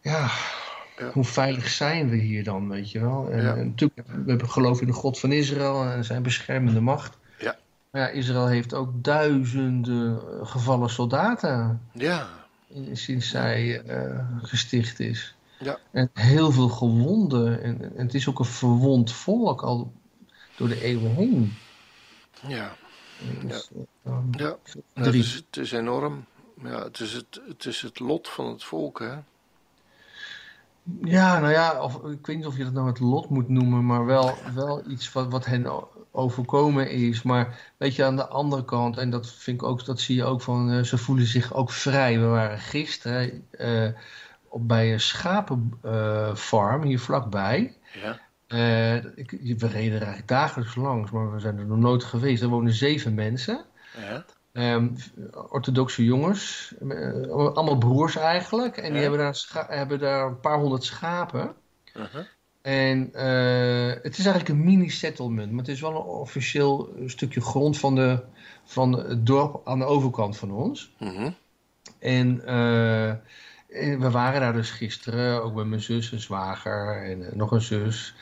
[0.00, 0.30] ja,
[1.02, 1.10] ja.
[1.12, 3.30] hoe veilig zijn we hier dan, weet je wel?
[3.30, 3.54] En, Ja.
[3.56, 7.18] en natuurlijk, we hebben geloof in de God van Israël en zijn beschermende macht.
[7.38, 7.56] Ja.
[7.90, 12.28] Maar ja, Israël heeft ook duizenden eh, gevallen soldaten Ja.
[12.68, 15.34] in- sinds zij eh, gesticht is.
[15.58, 15.78] Ja.
[15.90, 17.62] En heel veel gewonden.
[17.62, 19.92] En, en het is ook een verwond volk al
[20.56, 21.52] door de eeuwen heen.
[22.46, 22.72] Ja.
[23.46, 23.70] Dus,
[24.04, 24.56] eh, Ja.
[24.94, 26.24] Ja, het is, het is enorm.
[26.62, 29.14] Ja, het is het, het is het lot van het volk, hè?
[31.04, 33.86] Ja, nou ja, of, ik weet niet of je dat nou het lot moet noemen,
[33.86, 35.66] maar wel, wel iets wat, wat hen
[36.10, 37.22] overkomen is.
[37.22, 40.24] Maar weet je, aan de andere kant, en dat vind ik ook, dat zie je
[40.24, 42.20] ook van, eh, ze voelen zich ook vrij.
[42.20, 43.88] We waren gisteren eh,
[44.48, 47.76] op, bij een schapenfarm hier vlakbij.
[48.02, 48.20] Ja.
[48.46, 52.42] Eh, ik, we reden er eigenlijk dagelijks langs, maar we zijn er nog nooit geweest.
[52.42, 53.64] Er wonen zeven mensen.
[53.96, 54.24] Ja.
[54.52, 54.88] Ehm,
[55.50, 58.76] orthodoxe jongens, eh, allemaal broers eigenlijk.
[58.76, 59.00] En die Ja.
[59.00, 61.54] hebben daar, hebben daar een paar honderd schapen.
[61.94, 62.24] Uh-huh.
[62.62, 67.78] En eh, het is eigenlijk een mini-settlement, maar het is wel een officieel stukje grond
[67.78, 68.22] van, de,
[68.64, 70.94] van het dorp aan de overkant van ons.
[71.98, 73.08] En eh,
[73.72, 77.60] en we waren daar dus gisteren, ook met mijn zus, een zwager en nog een
[77.60, 78.14] zus.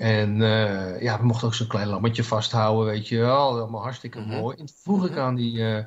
[0.00, 3.48] En eh, ja, we mochten ook zo'n klein lammetje vasthouden, weet je wel.
[3.48, 4.28] Allemaal hartstikke Mhm.
[4.28, 4.56] mooi.
[4.58, 5.84] En toen vroeg ik aan die, eh,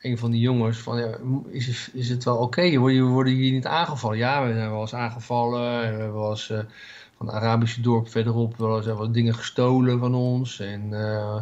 [0.00, 1.16] een van die jongens van, ja,
[1.50, 2.76] is, is het wel oké?
[2.78, 4.16] Worden, worden hier niet aangevallen?
[4.18, 5.82] Ja, we zijn wel eens aangevallen.
[5.84, 6.58] En we hebben wel eens eh,
[7.16, 10.60] van het Arabische dorp verderop wel eens wat dingen gestolen van ons.
[10.60, 10.88] En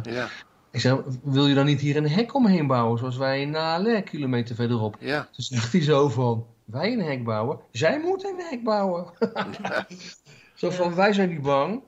[0.03, 0.29] Ja.
[0.71, 4.01] ik zei, wil je dan niet hier een hek omheen bouwen, zoals wij in Nale,
[4.01, 4.95] kilometer verderop?
[4.99, 5.21] Ja.
[5.21, 7.59] Toen zegt hij zo van, wij een hek bouwen?
[7.71, 9.05] Zij moeten een hek bouwen.
[10.55, 11.81] zo van, wij zijn niet bang.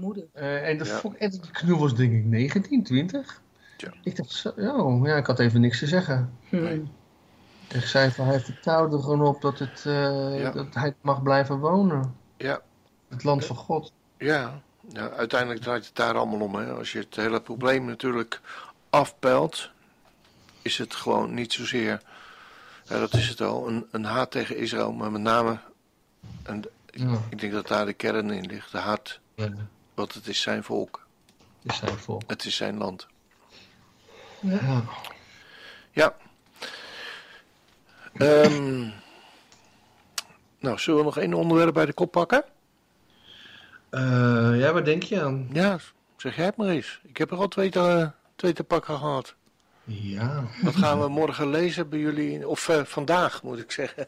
[0.00, 0.24] Moeder.
[0.32, 1.00] Eh, en de Ja.
[1.18, 1.30] en
[1.64, 3.40] die was denk ik 19, 20.
[3.76, 3.92] Tja.
[4.02, 6.32] Ik dacht, zo, ja, ja, ik had even niks te zeggen.
[6.48, 6.78] Hm.
[7.68, 10.50] Ik zei van, hij heeft het touw er gewoon op dat, het, eh, Ja.
[10.50, 12.14] dat hij mag blijven wonen.
[12.36, 12.60] Ja.
[13.08, 13.92] Het land van God.
[14.18, 14.60] Ja.
[14.88, 15.10] ja.
[15.10, 16.72] Uiteindelijk draait het daar allemaal om, hè?
[16.72, 18.40] Als je het hele probleem natuurlijk
[18.90, 19.70] afpelt,
[20.62, 22.02] is het gewoon niet zozeer,
[22.84, 25.58] ja, dat is het al, een, een haat tegen Israël, maar met name,
[26.42, 26.58] en
[26.90, 27.18] ik, Ja.
[27.30, 29.20] ik denk dat daar de kern in ligt, de haat, Ja,
[29.94, 31.06] want het is zijn volk,
[31.62, 32.22] is zijn volk.
[32.26, 33.06] het is zijn land.
[34.40, 34.84] Ja.
[35.90, 36.16] Ja.
[38.14, 38.88] Ehm,
[40.58, 42.44] nou, zullen we nog één onderwerp bij de kop pakken?
[43.90, 45.48] Eh, ja, waar denk je aan?
[45.52, 45.78] Ja,
[46.16, 47.00] zeg jij het maar eens.
[47.02, 49.34] Ik heb er al twee te, twee te pakken gehad.
[49.84, 50.44] Ja.
[50.62, 54.06] Dat gaan we morgen lezen bij jullie, of eh, vandaag moet ik zeggen,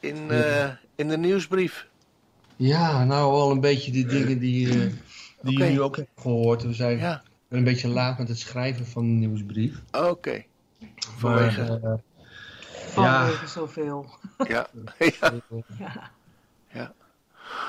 [0.00, 1.86] in, eh, in de nieuwsbrief.
[2.56, 4.92] Ja, nou wel een beetje die dingen die, eh,
[5.42, 6.62] die je nu ook hebt gehoord.
[6.62, 9.82] We zijn Ja, een beetje laat met het schrijven van de nieuwsbrief.
[9.92, 10.44] oké.
[10.96, 11.78] Vanwege?
[11.82, 11.98] Maar,
[12.86, 13.46] Vanwege ja.
[13.46, 14.06] zoveel.
[14.48, 14.66] Ja.
[14.98, 15.32] ja.
[15.78, 16.10] Ja.
[16.72, 16.92] ja.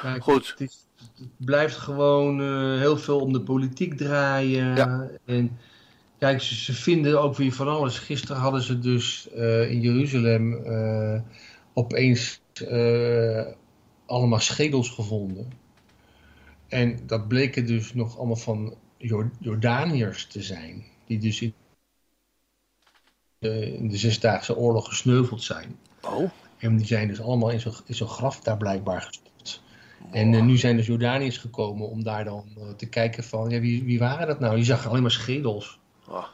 [0.02, 0.48] Kijk, Goed.
[0.48, 4.76] Het, is, het blijft gewoon uh, heel veel om de politiek draaien.
[4.76, 5.10] Ja.
[5.26, 5.58] En
[6.20, 8.00] kijk, ze, ze, vinden ook weer van alles.
[8.00, 11.22] Gisteren hadden ze dus uh, in Jeruzalem uh,
[11.74, 12.42] opeens
[14.08, 15.52] allemaal schedels gevonden.
[16.68, 18.76] En dat bleken dus nog allemaal van
[19.40, 20.86] Jordaniërs te zijn.
[21.06, 21.54] Die dus in
[23.40, 25.80] de, in de Zesdaagse Oorlog gesneuveld zijn.
[26.02, 26.30] Oh.
[26.58, 29.64] En die zijn dus allemaal in zo'n zo graf daar blijkbaar gestopt.
[30.12, 33.60] En uh, nu zijn dus Jordaniërs gekomen om daar dan uh, te kijken van, ja,
[33.60, 34.56] wie, wie waren dat nou?
[34.56, 35.80] Die zagen alleen maar schedels.
[36.08, 36.26] Oh.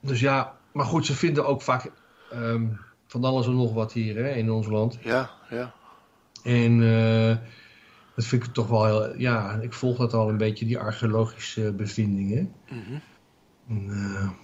[0.00, 1.92] Dus ja, maar goed, ze vinden ook vaak
[2.32, 4.98] um, van alles en nog wat hier hè, in ons land.
[5.02, 5.74] Ja, ja.
[6.42, 7.36] En uh,
[8.14, 11.72] dat vind ik toch wel heel, ja, ik volg dat al een beetje, die archeologische
[11.72, 12.52] bevindingen.
[12.68, 13.02] Mm -hmm.
[13.68, 14.36] en,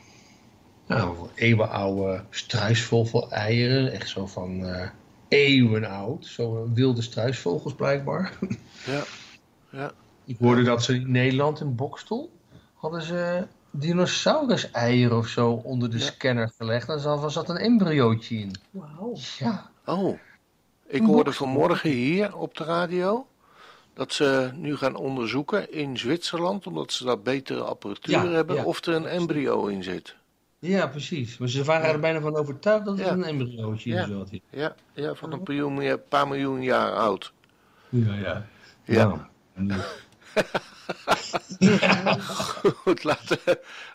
[0.87, 4.89] nou, eeuwenoude struisvogel eieren, echt zo van uh,
[5.29, 6.27] eeuwen oud.
[6.27, 8.33] Zo wilde struisvogels blijkbaar.
[8.87, 9.03] Ja,
[9.71, 9.93] ja.
[10.25, 12.31] Ik hoorde dat ze in Nederland in Bokstel
[12.75, 16.05] hadden ze dinosaurus eieren of zo onder de ja.
[16.05, 16.89] scanner gelegd.
[16.89, 18.51] En dan zat een embryootje in.
[18.71, 19.17] Wauw.
[19.39, 19.71] Ja.
[19.85, 20.19] Oh,
[20.89, 23.27] ik hoorde vanmorgen hier op de radio
[23.95, 28.65] dat ze nu gaan onderzoeken in Zwitserland, omdat ze daar betere apparatuur Ja, hebben, ja.
[28.65, 30.17] of er een embryo in zit.
[30.59, 31.39] Ja, precies.
[31.39, 33.11] Maar ze waren er bijna van overtuigd dat Ja.
[33.11, 33.27] een Ja.
[33.27, 34.31] in zat.
[34.31, 34.41] hier.
[34.51, 37.33] Ja, ja van een miljoen, ja, paar miljoen jaar oud.
[37.89, 38.47] Ja, ja.
[38.85, 39.29] Ja.
[39.55, 39.81] Nou,
[42.75, 43.39] Goed, laten,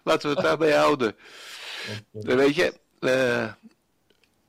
[0.03, 1.15] laten we het daarbij houden.
[2.11, 3.51] Dan weet je, eh,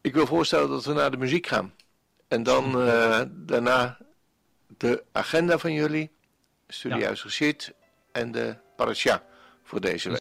[0.00, 1.72] ik wil voorstellen dat we naar de muziek gaan.
[2.32, 3.98] En dan eh, daarna
[4.78, 6.10] de agenda van jullie,
[6.68, 7.72] Studiehuis Geschied
[8.12, 9.22] en de parasha
[9.62, 10.20] voor deze week.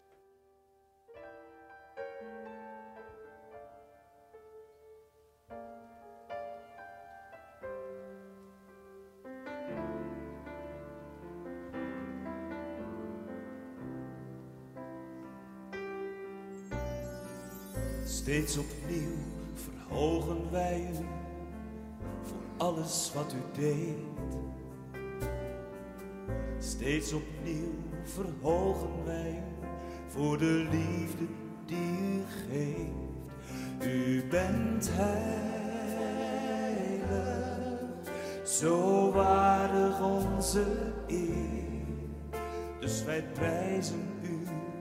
[23.14, 23.96] Wat u deed.
[26.58, 27.74] Steeds opnieuw
[28.04, 29.42] verhogen wij
[30.06, 31.24] voor de liefde
[31.66, 32.90] die u geeft.
[33.86, 35.36] U bent heilig,
[38.44, 40.64] zo waardig onze
[41.06, 41.60] eer.
[42.80, 44.38] Dus wij prijzen u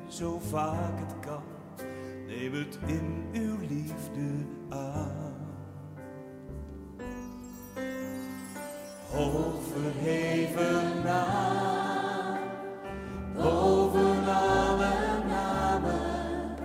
[0.07, 1.43] zo vaak het kan.
[2.27, 5.30] Neem het in uw liefde aan.
[9.11, 12.37] Hoog verheven naam,
[13.35, 16.55] boven alle namen.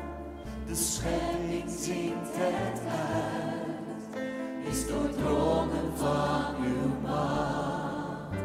[0.66, 4.24] De schepping zingt het uit,
[4.70, 8.36] is doordrongen van uw macht.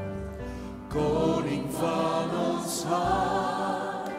[0.88, 4.12] Koning van ons hart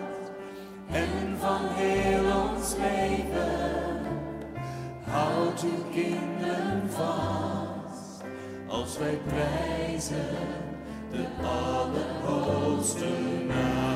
[0.90, 4.00] en van heel ons leven.
[5.04, 7.61] Houd uw kinderen vast,
[8.72, 10.26] als wij prijzen
[11.10, 13.08] de Allerhoogste
[13.48, 13.92] naam.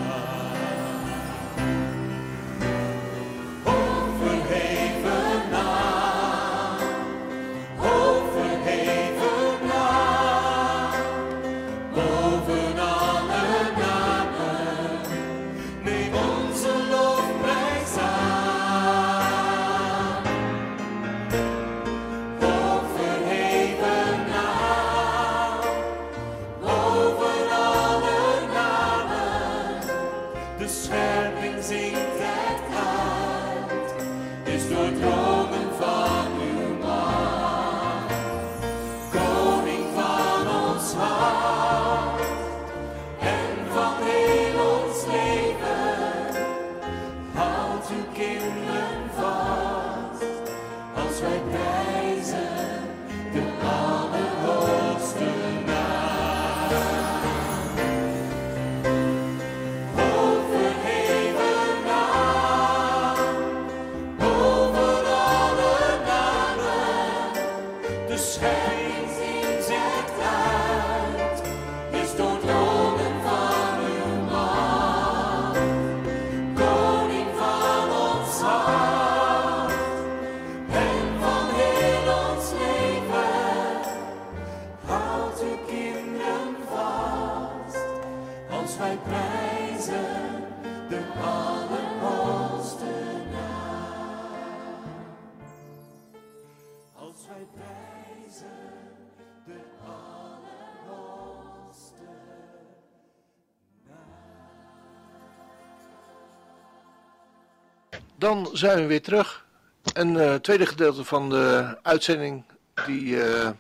[108.19, 109.45] Dan zijn we weer terug.
[109.93, 112.45] Een eh, tweede gedeelte van de uitzending
[112.87, 113.51] die, eh,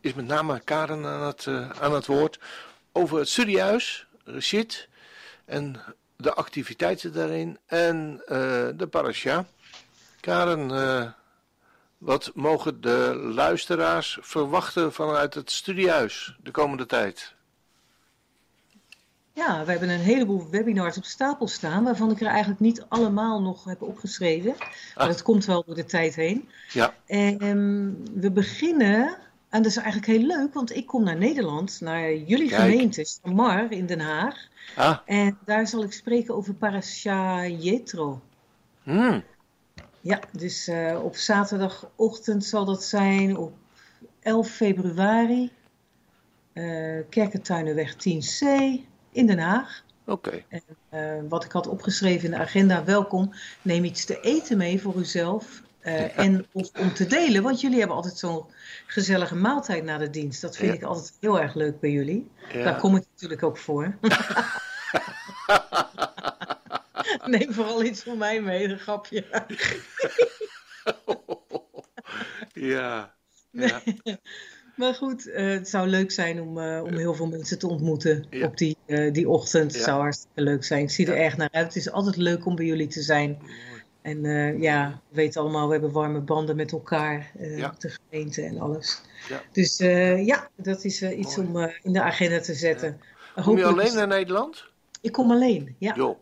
[0.00, 2.38] is met name Karen aan het, eh, aan het woord.
[2.92, 4.88] Over het studiehuis, Rashid
[5.44, 5.82] en
[6.16, 8.22] de activiteiten daarin en
[8.76, 9.44] de parasha.
[10.20, 11.14] Karen,
[11.98, 17.35] wat mogen de luisteraars verwachten vanuit het studiehuis de komende tijd?
[19.36, 23.42] Ja, we hebben een heleboel webinars op stapel staan, waarvan ik er eigenlijk niet allemaal
[23.42, 24.54] nog heb opgeschreven.
[24.58, 25.06] Maar Ah.
[25.06, 26.48] dat komt wel door de tijd heen.
[26.72, 29.16] Ja, En ehm, we beginnen,
[29.48, 32.70] en dat is eigenlijk heel leuk, want ik kom naar Nederland, naar jullie Kijk.
[32.70, 34.48] gemeente, Samar in Den Haag.
[34.76, 38.20] ah, En daar zal ik spreken over Parasha Jetro.
[38.82, 39.22] hmm,
[40.00, 43.52] Ja, dus eh, op zaterdagochtend zal dat zijn op
[44.20, 45.50] 11 februari.
[46.52, 48.46] eh Kerkentuinenweg 10C
[49.16, 49.84] in Den Haag.
[50.06, 50.44] oké.
[50.88, 53.32] Eh, wat ik had opgeschreven in de agenda, welkom.
[53.62, 55.62] Neem iets te eten mee voor uzelf.
[55.80, 58.44] eh, En of om te delen, want jullie hebben altijd zo'n
[58.86, 60.40] gezellige maaltijd na de dienst.
[60.40, 60.76] Dat vind Ja.
[60.76, 62.30] ik altijd heel erg leuk bij jullie.
[62.52, 62.64] Ja.
[62.64, 63.96] Daar kom ik natuurlijk ook voor.
[67.24, 69.24] Neem vooral iets voor mij mee, een grapje.
[72.52, 73.14] ja,
[73.50, 73.80] ja,
[74.76, 78.26] Maar goed, eh, het zou leuk zijn om, eh, om heel veel mensen te ontmoeten
[78.30, 78.46] Ja.
[78.46, 79.70] op die, eh, die ochtend.
[79.72, 79.86] Het Ja.
[79.86, 80.82] zou hartstikke leuk zijn.
[80.82, 81.22] Ik zie er Ja.
[81.22, 81.66] erg naar uit.
[81.66, 83.38] Het is altijd leuk om bij jullie te zijn.
[84.02, 84.22] En
[84.60, 87.74] ja, we weten allemaal, we hebben warme banden met elkaar, Ja.
[87.78, 89.00] de gemeente en alles.
[89.52, 89.76] Dus
[90.24, 91.48] ja, dat is iets Mooi.
[91.48, 93.00] om in de agenda te zetten.
[93.42, 94.64] Kom je alleen naar Nederland?
[95.00, 95.94] Ik kom alleen, ja.
[95.96, 96.18] Jo.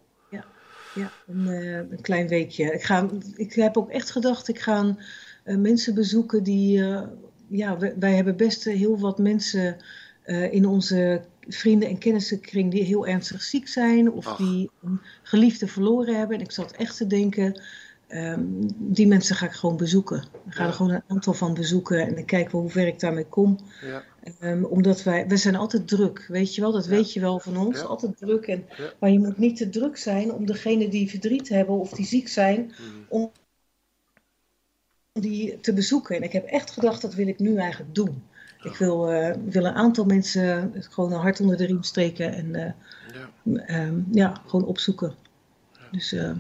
[0.95, 1.47] Ja, een,
[1.93, 2.73] een klein weekje.
[2.73, 4.97] Ik, ga, ik heb ook echt gedacht, ik ga
[5.45, 6.83] mensen bezoeken die...
[7.49, 9.77] ja, wij, wij hebben best eh, heel wat mensen
[10.23, 14.37] eh, in onze vrienden- en kennissenkring die heel ernstig ziek zijn of Ach.
[14.37, 16.37] die een geliefde verloren hebben.
[16.37, 17.61] En ik zat echt te denken,
[18.07, 18.43] ehm,
[18.77, 20.25] die mensen ga ik gewoon bezoeken.
[20.47, 20.69] Ik ga Ja.
[20.69, 23.59] er gewoon een aantal van bezoeken en dan kijken we hoe ver ik daarmee kom.
[23.83, 24.03] Ja,
[24.41, 26.91] Ehm, omdat wij, we zijn altijd druk, weet je wel, dat Ja.
[26.91, 28.47] weet je wel van ons, altijd druk.
[28.47, 28.65] En.
[29.01, 32.29] Maar je moet niet te druk zijn om degene die verdriet hebben of die ziek
[32.29, 32.81] zijn, Mhm.
[33.09, 33.31] om
[35.21, 36.17] die te bezoeken.
[36.17, 38.23] En ik heb echt gedacht, dat wil ik nu eigenlijk doen.
[38.63, 42.55] Ik wil, eh, wil een aantal mensen gewoon een hart onder de riem steken en
[42.55, 42.73] eh,
[43.45, 45.15] ja, ehm, ja, gewoon opzoeken.
[45.91, 46.31] Dus eh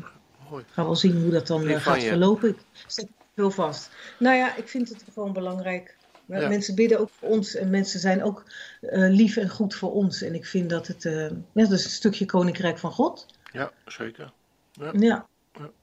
[0.70, 2.48] gaan wel zien hoe dat dan van gaat verlopen.
[2.48, 2.56] Ik
[2.86, 3.90] zet het veel vast.
[4.18, 5.96] Nou ja, ik vind het gewoon belangrijk.
[6.26, 6.48] Ja.
[6.48, 8.44] Mensen bidden ook voor ons en mensen zijn ook
[8.90, 10.22] lief en goed voor ons.
[10.22, 13.26] En ik vind dat het, ja, dat is een stukje koninkrijk van God.
[13.52, 14.32] Ja, zeker.
[14.72, 15.26] Ja, Ja,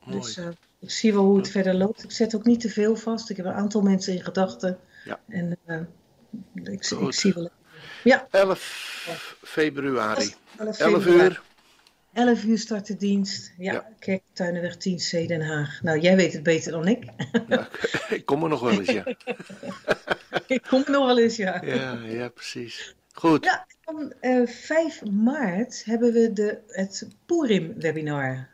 [0.04, 0.20] mooi.
[0.20, 0.40] dus
[0.82, 2.04] ik zie wel hoe het verder loopt.
[2.04, 3.30] Ik zet ook niet te veel vast.
[3.30, 4.80] Ik heb een aantal mensen in gedachten.
[5.06, 5.20] Ja.
[5.28, 5.80] En eh,
[6.64, 7.50] ik, zie wel.
[8.04, 10.34] Ja, 11 februari.
[10.58, 11.24] 11 11 februari.
[11.24, 11.42] uur.
[12.14, 13.54] 11 uur start de dienst.
[13.58, 13.88] Ja, Ja.
[14.00, 15.82] Kerktuinenweg 10C Den Haag.
[15.82, 17.04] Nou, jij weet het beter dan ik.
[17.48, 17.70] Ja,
[18.10, 19.06] ik kom er nog wel eens, ja.
[20.48, 21.62] ik kom er nog wel eens, ja.
[21.66, 22.96] Ja, ja precies.
[23.14, 23.46] Goed.
[23.46, 28.51] Ja, dan eh, 5 maart hebben we de, het Purim-webinar.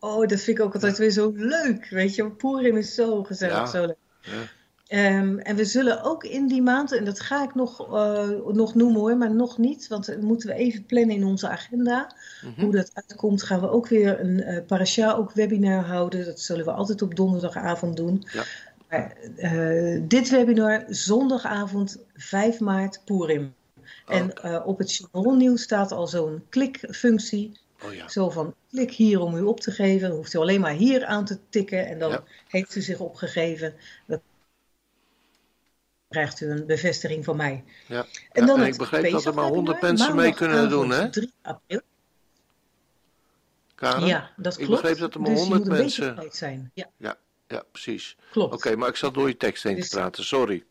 [0.00, 1.86] Oh, dat vind ik ook altijd weer zo leuk.
[1.90, 3.66] Weet je, Purim is zo gezellig, Ja.
[3.66, 3.96] zo leuk.
[4.20, 4.30] Ja.
[4.86, 8.74] Ehm, en we zullen ook in die maand, en dat ga ik nog, eh, nog
[8.74, 12.14] noemen hoor, maar nog niet, want dat moeten we even plannen in onze agenda.
[12.44, 12.60] Mhm.
[12.60, 16.24] Hoe dat uitkomt, gaan we ook weer een eh parasha ook webinar houden.
[16.24, 18.24] Dat zullen we altijd op donderdagavond doen.
[18.32, 18.44] Ja.
[18.88, 23.54] Maar, eh, dit webinar zondagavond 5 maart Purim.
[24.06, 27.58] En op het Chevron nieuws staat al zo'n klikfunctie.
[27.84, 28.08] Oh ja.
[28.08, 30.08] Zo van klik hier om u op te geven.
[30.08, 32.22] Dan hoeft u alleen maar hier aan te tikken en dan Ja.
[32.48, 33.74] heeft u zich opgegeven.
[34.06, 34.20] Dan
[36.08, 37.64] krijgt u een bevestiging van mij.
[37.86, 38.06] Ja.
[38.32, 40.90] En Ja, dan en ik begreep dat er maar 100 Pesachwebinar, mensen mee kunnen doen,
[40.90, 41.10] hè?
[41.10, 41.80] 3 april.
[43.74, 44.06] Karen?
[44.06, 44.82] Ja, dat Ik klopt.
[44.82, 46.70] begreep dat er maar dus je 100 moet een beetje mensen- zijn.
[46.74, 47.16] Ja,
[47.48, 48.16] Ja, precies.
[48.30, 48.54] klopt.
[48.54, 50.64] Oké, maar ik zat door je tekst heen te Dus- praten, sorry.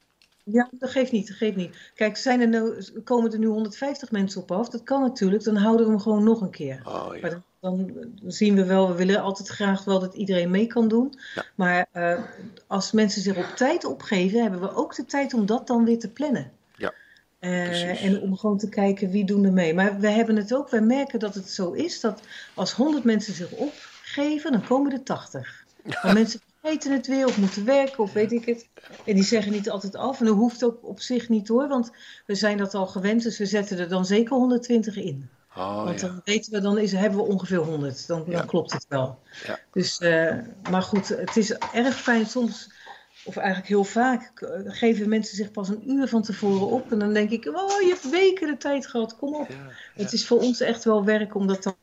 [0.52, 1.92] Ja, dat geeft niet, dat geeft niet.
[1.96, 4.70] Kijk, zijn er nou, komen er nu 150 mensen op af?
[4.70, 6.82] Dat kan natuurlijk, dan houden we hem gewoon nog een keer.
[6.86, 10.68] Oh Maar dan, dan zien we wel, we willen altijd graag wel dat iedereen mee
[10.68, 11.14] kan doen.
[11.36, 11.46] Ja.
[11.56, 12.24] Maar eh,
[12.68, 16.00] als mensen zich op tijd opgeven, hebben we ook de tijd om dat dan weer
[16.00, 16.52] te plannen.
[16.76, 16.94] Ja,
[17.40, 19.74] Eh, en om gewoon te kijken wie doen er mee.
[19.74, 22.22] Maar we hebben het ook, wij merken dat het zo is dat
[22.54, 25.66] als 100 mensen zich opgeven, dan komen er 80.
[25.84, 28.68] Maar mensen vergeten het weer of moeten werken of weet ik het.
[29.06, 30.20] En die zeggen niet altijd af.
[30.20, 31.92] En dat hoeft ook op zich niet hoor, want
[32.26, 33.24] we zijn dat al gewend.
[33.24, 35.30] Dus we zetten er dan zeker 120 in.
[35.56, 36.08] Oh Want ja.
[36.08, 38.08] dan weten we, dan is, hebben we ongeveer 100.
[38.08, 39.20] Dan, klopt het wel.
[39.46, 39.60] Ja.
[39.72, 40.38] Dus, eh,
[40.70, 42.26] maar goed, het is erg fijn.
[42.26, 42.72] Soms
[43.24, 44.32] of eigenlijk heel vaak,
[44.66, 46.92] geven mensen zich pas een uur van tevoren op.
[46.92, 49.48] En dan denk ik, oh, je hebt weken de tijd gehad, kom op.
[49.94, 51.76] Het is voor ons echt wel werk om dat dan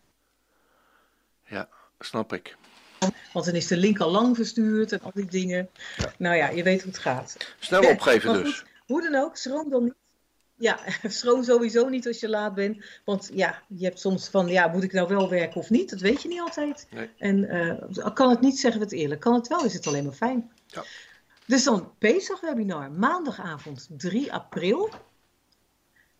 [1.45, 1.68] ja,
[1.99, 2.57] snap ik.
[3.33, 5.69] Want dan is de link al lang verstuurd en al die dingen.
[6.19, 7.37] Nou ja, je weet hoe het gaat.
[7.59, 8.59] Snel opgeven dus.
[8.59, 9.95] goed, hoe dan ook, schroom dan niet.
[10.59, 10.79] Ja,
[11.09, 12.85] schroom sowieso niet als je laat bent.
[13.05, 15.91] Want ja, je hebt soms van, ja, moet ik nou wel werken of niet?
[15.91, 16.87] Dat weet je niet altijd.
[16.91, 17.11] Nee.
[17.19, 19.21] En eh, kan het niet, zeggen we het eerlijk.
[19.21, 20.51] Kan het wel, is het alleen maar fijn.
[20.67, 20.85] Ja.
[21.47, 24.91] Dus dan Pesach webinar, maandagavond 3 april.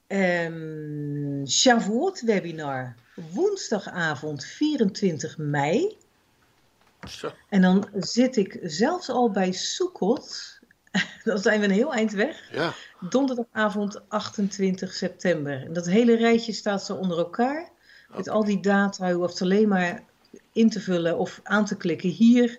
[0.07, 2.95] Ehm Shavuot webinar,
[3.32, 5.97] woensdagavond 24 mei.
[7.09, 7.32] Zo.
[7.48, 10.54] En dan zit ik zelfs al bij Soekot.
[11.24, 12.52] Dan zijn we een heel eind weg.
[12.52, 15.62] Ja, Donderdagavond 28 september.
[15.62, 17.70] En dat hele rijtje staat zo onder elkaar.
[18.16, 19.11] Met al die data.
[19.11, 20.02] U hoeft alleen maar
[20.52, 22.59] in te vullen of aan te klikken hier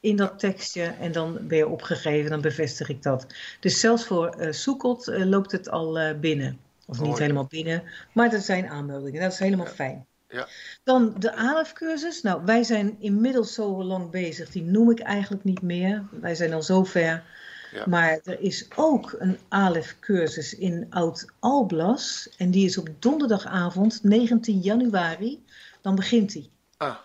[0.00, 0.82] in dat tekstje.
[0.82, 2.30] En dan ben je opgegeven.
[2.30, 3.26] Dan bevestig ik dat.
[3.60, 6.58] Dus zelfs voor eh Soekot eh, loopt het al eh, binnen.
[6.86, 7.82] Of niet helemaal binnen.
[8.12, 9.20] Maar er zijn aanmeldingen.
[9.20, 10.06] Dat is helemaal fijn.
[10.32, 10.48] Ja.
[10.84, 12.22] Dan de ALEF-cursus.
[12.22, 14.50] Nou, wij zijn inmiddels zo lang bezig.
[14.50, 16.04] Die noem ik eigenlijk niet meer.
[16.10, 17.24] Wij zijn al zo ver.
[17.72, 17.86] Ja.
[17.86, 22.28] Maar er is ook een ALEF-cursus in Oud-Alblas.
[22.36, 25.44] En die is op donderdagavond, 19 januari.
[25.80, 26.50] Dan begint die.
[26.76, 26.96] Ah,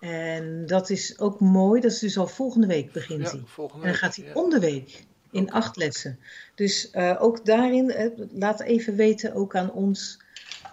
[0.00, 1.80] En dat is ook mooi.
[1.80, 3.42] Dat is dus al volgende week begint ja, die.
[3.44, 4.32] volgende En dan gaat hij ja.
[4.32, 6.18] om de week in acht lessen.
[6.54, 10.21] Dus eh, ook daarin, eh, laat even weten, ook aan ons.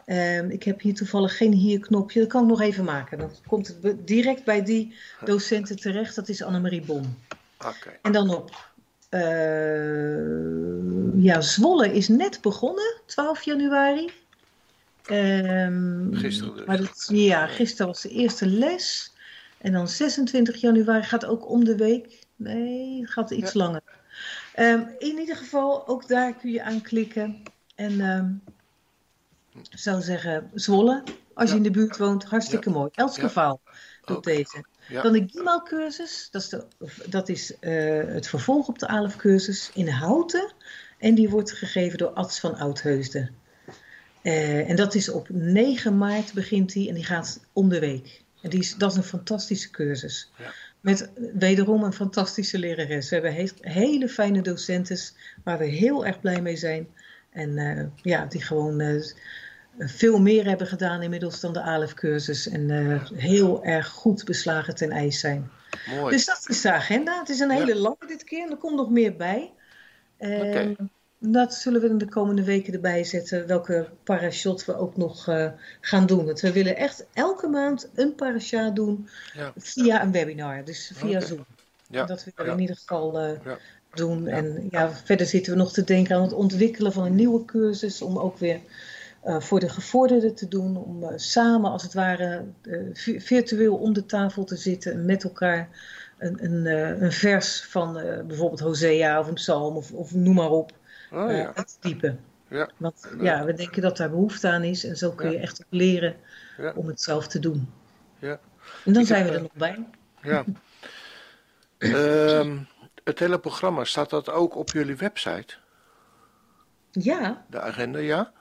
[0.10, 2.20] Ehm, ik heb hier toevallig geen hier-knopje.
[2.20, 3.18] Dat kan ik nog even maken.
[3.18, 4.96] Dan komt het direct bij die
[5.26, 6.16] docenten terecht.
[6.16, 7.18] Dat is Annemarie Bom.
[7.58, 7.90] Oké.
[8.02, 8.68] En dan op.
[9.10, 14.10] eh, ja, Zwolle is net begonnen, 12 januari.
[15.06, 16.66] Ehm, Gisteren dus.
[16.66, 19.14] Maar dat, ja, gisteren was de eerste les.
[19.58, 22.24] En dan 26 januari gaat ook om de week.
[22.36, 23.60] Nee, het gaat iets Ja.
[23.60, 23.82] langer.
[24.54, 27.42] Ehm, in ieder geval, ook daar kun je aanklikken.
[27.76, 28.30] En ehm,
[29.70, 31.04] ik zou zeggen, Zwolle,
[31.34, 32.90] als je in de buurt woont, hartstikke mooi.
[32.94, 33.62] Elskevaal
[34.06, 34.64] doet deze.
[35.02, 36.66] Dan de Gimal-cursus, dat is, de,
[37.10, 40.54] dat is eh, het vervolg op de ALEF-cursus in Houten.
[40.98, 43.36] En die wordt gegeven door Ads van Oudheusden.
[44.22, 48.24] Eh, en dat is op 9 maart begint die en die gaat om de week.
[48.42, 50.32] En die is, dat is een fantastische cursus.
[50.38, 50.52] Ja.
[50.80, 53.10] Met wederom een fantastische lerares.
[53.10, 54.98] We hebben he- hele fijne docenten
[55.44, 56.88] waar we heel erg blij mee zijn.
[57.30, 58.82] En eh, ja, die gewoon
[59.88, 62.50] veel meer hebben gedaan inmiddels dan de ALEF-cursus.
[62.50, 65.50] En eh, heel erg goed beslagen ten ijs zijn.
[65.90, 66.12] Mooi.
[66.16, 67.20] Dus dat is de agenda.
[67.20, 67.56] Het is een Ja.
[67.56, 69.52] hele lange dit keer en er komt nog meer bij.
[70.18, 70.76] Oké.
[71.22, 75.48] Dat zullen we in de komende weken erbij zetten, welke parashot we ook nog eh,
[75.82, 76.26] gaan doen.
[76.26, 79.54] Want we willen echt elke maand een parasha doen Ja.
[79.58, 81.20] via een webinar, dus via.
[81.20, 81.46] Zoom.
[81.88, 82.06] Ja.
[82.06, 83.30] Dat willen we in ieder geval eh,
[83.94, 84.28] doen.
[84.28, 88.02] En ja, verder zitten we nog te denken aan het ontwikkelen van een nieuwe cursus,
[88.02, 88.60] om ook weer
[89.22, 93.76] eh, voor de gevorderden te doen, om eh, samen als het ware eh, vi- virtueel
[93.76, 95.70] om de tafel te zitten en met elkaar
[96.18, 96.66] een, een,
[97.04, 97.94] een vers van
[98.28, 100.72] bijvoorbeeld Hosea of een psalm of, of noem maar op
[101.12, 101.54] Oh ja.
[101.54, 102.20] te diepen.
[102.50, 102.70] Ja.
[102.78, 105.42] Want ja, we denken dat daar behoefte aan is en zo kun je Ja.
[105.42, 106.16] echt ook leren
[106.76, 107.70] om het zelf te doen.
[108.20, 108.40] Ja.
[108.86, 109.86] En dan Ik zijn heb, we er nog bij.
[110.22, 110.44] Ja.
[111.78, 112.58] Ehm,
[113.04, 115.56] het hele programma, staat dat ook op jullie website?
[116.92, 118.32] Ja, De agenda, ja?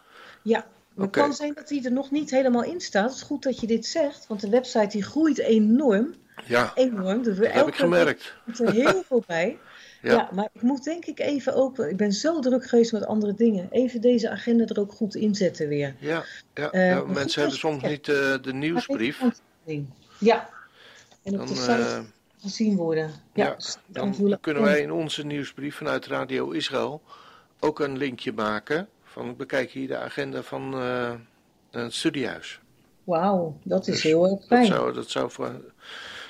[0.43, 0.67] Ja.
[0.97, 3.09] Het kan zijn dat die er nog niet helemaal in staat.
[3.09, 6.15] Het is goed dat je dit zegt, want de website die groeit enorm.
[6.47, 7.23] Ja, Enorm.
[7.23, 8.35] Dus dat heb ik gemerkt.
[8.45, 9.59] komt er heel veel bij.
[10.03, 10.13] Ja.
[10.13, 10.29] Ja.
[10.33, 13.69] maar ik moet denk ik even ook, ik ben zo druk geweest met andere dingen,
[13.71, 15.95] even deze agenda er ook goed inzetten weer.
[15.99, 16.25] Ja,
[16.55, 19.23] ja, Eh, ja, mensen hebben soms niet eh, de nieuwsbrief.
[20.19, 20.49] Ja.
[21.23, 22.01] En op Dan, de site eh,
[22.41, 23.11] gezien worden.
[23.35, 27.03] Ja, ja, dus dan kunnen wij in onze nieuwsbrief vanuit Radio Israël
[27.61, 28.89] ook een linkje maken.
[29.13, 31.13] Van bekijk hier de agenda van eh,
[31.71, 32.61] een studiehuis.
[33.05, 34.67] Wauw, dat is Dus heel erg Dat fijn.
[34.67, 35.61] zou, dat zou voor,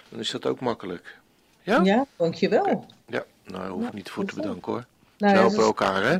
[0.08, 1.18] dan is dat ook makkelijk.
[1.62, 1.80] Ja?
[1.82, 2.86] Ja, dankjewel.
[3.06, 4.40] Ja, nou, Ja, niet voor te zo.
[4.40, 4.84] bedanken hoor.
[5.18, 6.16] Nou, We helpen dat is- elkaar, hè?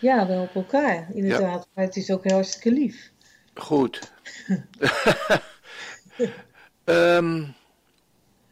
[0.00, 1.68] ja, wel op elkaar, inderdaad.
[1.74, 3.10] Maar het is ook heel hartstikke lief.
[3.54, 4.12] Goed.
[6.84, 7.36] Ehm,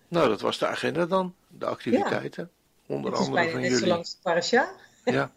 [0.08, 1.34] nou, dat was de agenda dan.
[1.48, 2.50] De activiteiten.
[2.86, 3.88] Onder het is andere bijna van net zo jullie.
[3.88, 4.70] lang als de parasha.
[5.04, 5.30] Ja.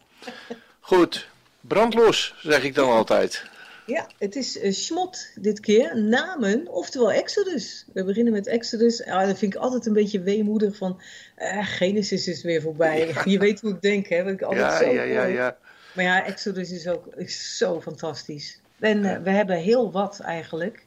[0.79, 1.29] Goed.
[1.61, 3.43] Brandlos, zeg ik dan altijd.
[3.85, 5.97] Ja, het is Schmot dit keer.
[5.97, 7.85] Namen, oftewel Exodus.
[7.93, 9.05] We beginnen met Exodus.
[9.05, 11.01] Ah, dat vind ik altijd een beetje weemoedig van...
[11.35, 13.13] eh, Genesis is weer voorbij.
[13.25, 14.23] Je weet hoe ik denk, hè?
[14.23, 15.57] Wat ik altijd Ja, zo ja, ja, ja.
[15.93, 18.59] Maar ja, Exodus is ook is zo fantastisch.
[18.79, 20.85] En eh, we hebben heel wat eigenlijk.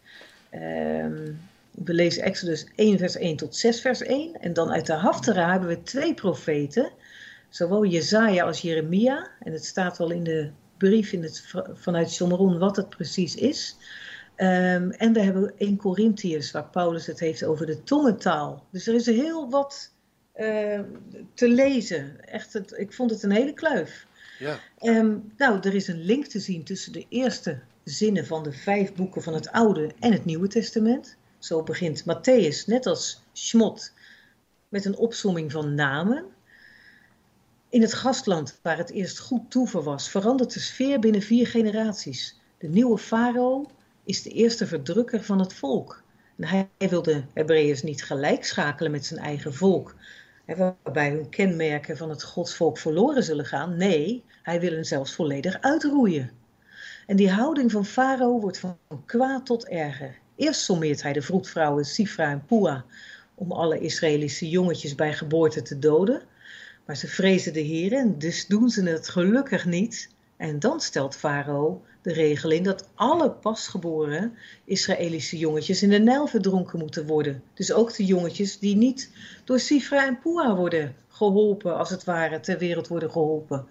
[0.51, 1.31] Ehm,
[1.71, 4.41] We lezen Exodus 1 vers 1 tot 6 vers 1.
[4.41, 6.91] En dan uit de Haftara hebben we twee profeten.
[7.49, 9.31] Zowel Jezaja als Jeremia.
[9.41, 10.51] En het staat wel in de
[10.89, 13.77] brief in het, vanuit Shomron wat het precies is.
[14.37, 18.67] Um, en we hebben 1 Corinthiërs waar Paulus het heeft over de tongentaal.
[18.71, 19.93] Dus er is heel wat
[20.37, 20.81] uh,
[21.35, 22.29] te lezen.
[22.29, 24.07] Echt, het, ik vond het een hele kluif.
[24.39, 24.59] Ja.
[24.81, 28.95] Um, nou, er is een link te zien tussen de eerste zinnen van de vijf
[28.95, 31.17] boeken van het Oude en het Nieuwe Testament.
[31.39, 33.93] Zo begint Matthäus, net als Schmot,
[34.69, 36.25] met een opsomming van namen.
[37.73, 42.41] In het gastland, waar het eerst goed toeven was, verandert de sfeer binnen vier generaties.
[42.59, 43.71] De nieuwe farao
[44.05, 46.03] is de eerste verdrukker van het volk.
[46.37, 49.95] En hij wil de Hebreeërs niet gelijk schakelen met zijn eigen volk,
[50.47, 53.77] waarbij hun kenmerken van het godsvolk verloren zullen gaan.
[53.77, 56.31] Nee, hij wil hen zelfs volledig uitroeien.
[57.07, 60.19] En die houding van Farao wordt van kwaad tot erger.
[60.37, 62.85] Eerst sommeert hij de vroedvrouwen Sifra en Pua
[63.35, 66.23] om alle Israëlische jongetjes bij geboorte te doden.
[66.87, 70.11] Maar ze vrezen de Heer en dus doen ze het gelukkig niet.
[70.37, 74.33] En dan stelt Farao de regel in dat alle pasgeboren
[74.65, 77.43] Israëlische jongetjes in de Nijl verdronken moeten worden.
[77.55, 79.11] Dus ook de jongetjes die niet
[79.45, 83.67] door Sifra en Pua worden geholpen, als het ware, ter wereld worden geholpen.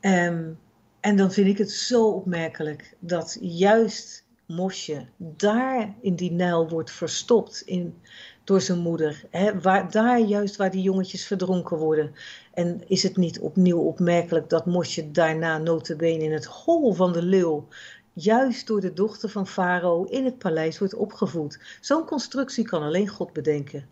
[0.00, 0.58] Um,
[1.00, 6.90] en dan vind ik het zo opmerkelijk dat juist Mosje daar in die Nijl wordt
[6.90, 7.94] verstopt in,
[8.48, 9.24] door zijn moeder.
[9.30, 12.14] Hè, waar, daar juist waar die jongetjes verdronken worden.
[12.54, 17.22] En is het niet opnieuw opmerkelijk dat Mosje daarna notabene in het hol van de
[17.22, 17.68] leeuw
[18.12, 21.58] juist door de dochter van Farao in het paleis wordt opgevoed.
[21.80, 23.88] Zo'n constructie kan alleen God bedenken.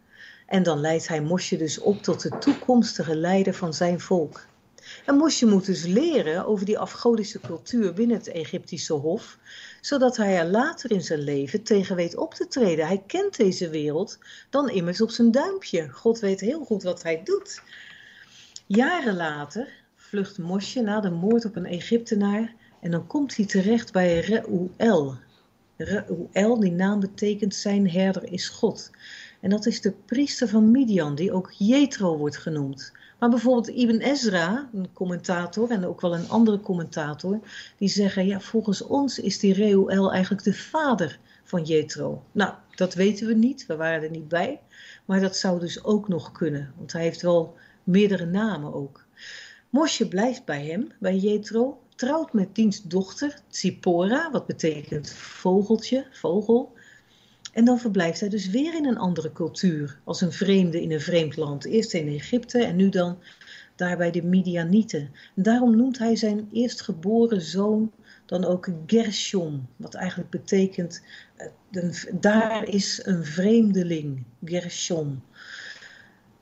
[0.47, 4.47] En dan leidt hij Mosje dus op tot de toekomstige leider van zijn volk.
[5.05, 9.39] En Mosje moet dus leren over die afgodische cultuur binnen het Egyptische hof,
[9.87, 12.87] zodat hij er later in zijn leven tegen weet op te treden.
[12.87, 14.19] Hij kent deze wereld
[14.51, 15.89] dan immers op zijn duimpje.
[15.89, 17.63] God weet heel goed wat hij doet.
[18.67, 23.93] Jaren later vlucht Mosje na de moord op een Egyptenaar en dan komt hij terecht
[23.93, 25.15] bij Reuel.
[25.77, 28.91] Reuel, die naam betekent zijn herder is God.
[29.41, 32.93] En dat is de priester van Midian, die ook Jethro wordt genoemd.
[33.19, 37.41] Maar bijvoorbeeld Ibn Ezra, een commentator en ook wel een andere commentator,
[37.79, 42.23] die zeggen, ja, volgens ons is die Reuel eigenlijk de vader van Jethro.
[42.33, 44.61] Nou, dat weten we niet, we waren er niet bij,
[45.05, 49.05] maar dat zou dus ook nog kunnen, want hij heeft wel meerdere namen ook.
[49.71, 56.73] Mosje blijft bij hem, bij Jethro, trouwt met diens dochter Tsipora, wat betekent vogeltje, vogel.
[57.57, 61.01] En dan verblijft hij dus weer in een andere cultuur, als een vreemde in een
[61.01, 61.65] vreemd land.
[61.65, 63.19] Eerst in Egypte en nu dan
[63.77, 65.11] daar bij de Midianieten.
[65.37, 67.93] En daarom noemt hij zijn eerstgeboren zoon
[68.27, 71.03] dan ook Gershom, wat eigenlijk betekent,
[71.37, 75.23] eh, daar is een vreemdeling, Gershom.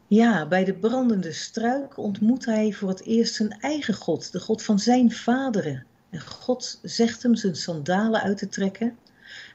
[0.06, 4.62] Ja, bij de brandende struik ontmoet hij voor het eerst zijn eigen God, de God
[4.62, 5.86] van zijn vaderen.
[6.10, 8.96] En God zegt hem zijn sandalen uit te trekken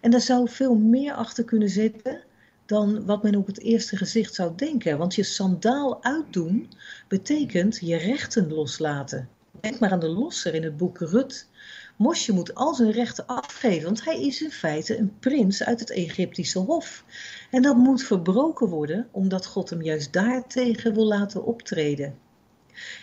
[0.02, 2.24] en daar zou veel meer achter kunnen zitten
[2.66, 4.98] dan wat men op het eerste gezicht zou denken.
[4.98, 6.70] Want je sandaal uitdoen
[7.08, 9.30] betekent je rechten loslaten.
[9.62, 11.48] Denk maar aan de losser in het boek Rut.
[11.96, 15.90] Mosje moet al zijn rechten afgeven, want hij is in feite een prins uit het
[15.90, 17.04] Egyptische hof.
[17.52, 22.18] En dat moet verbroken worden, omdat God hem juist daartegen wil laten optreden.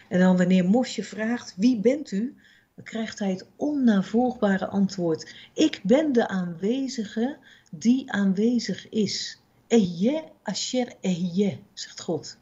[0.09, 2.37] En dan wanneer Mosje vraagt, wie bent u?
[2.77, 5.35] Dan krijgt hij het onnavolgbare antwoord.
[5.53, 7.37] Ik ben de aanwezige
[7.71, 9.41] die aanwezig is.
[9.67, 12.37] Eje asher eje, zegt God.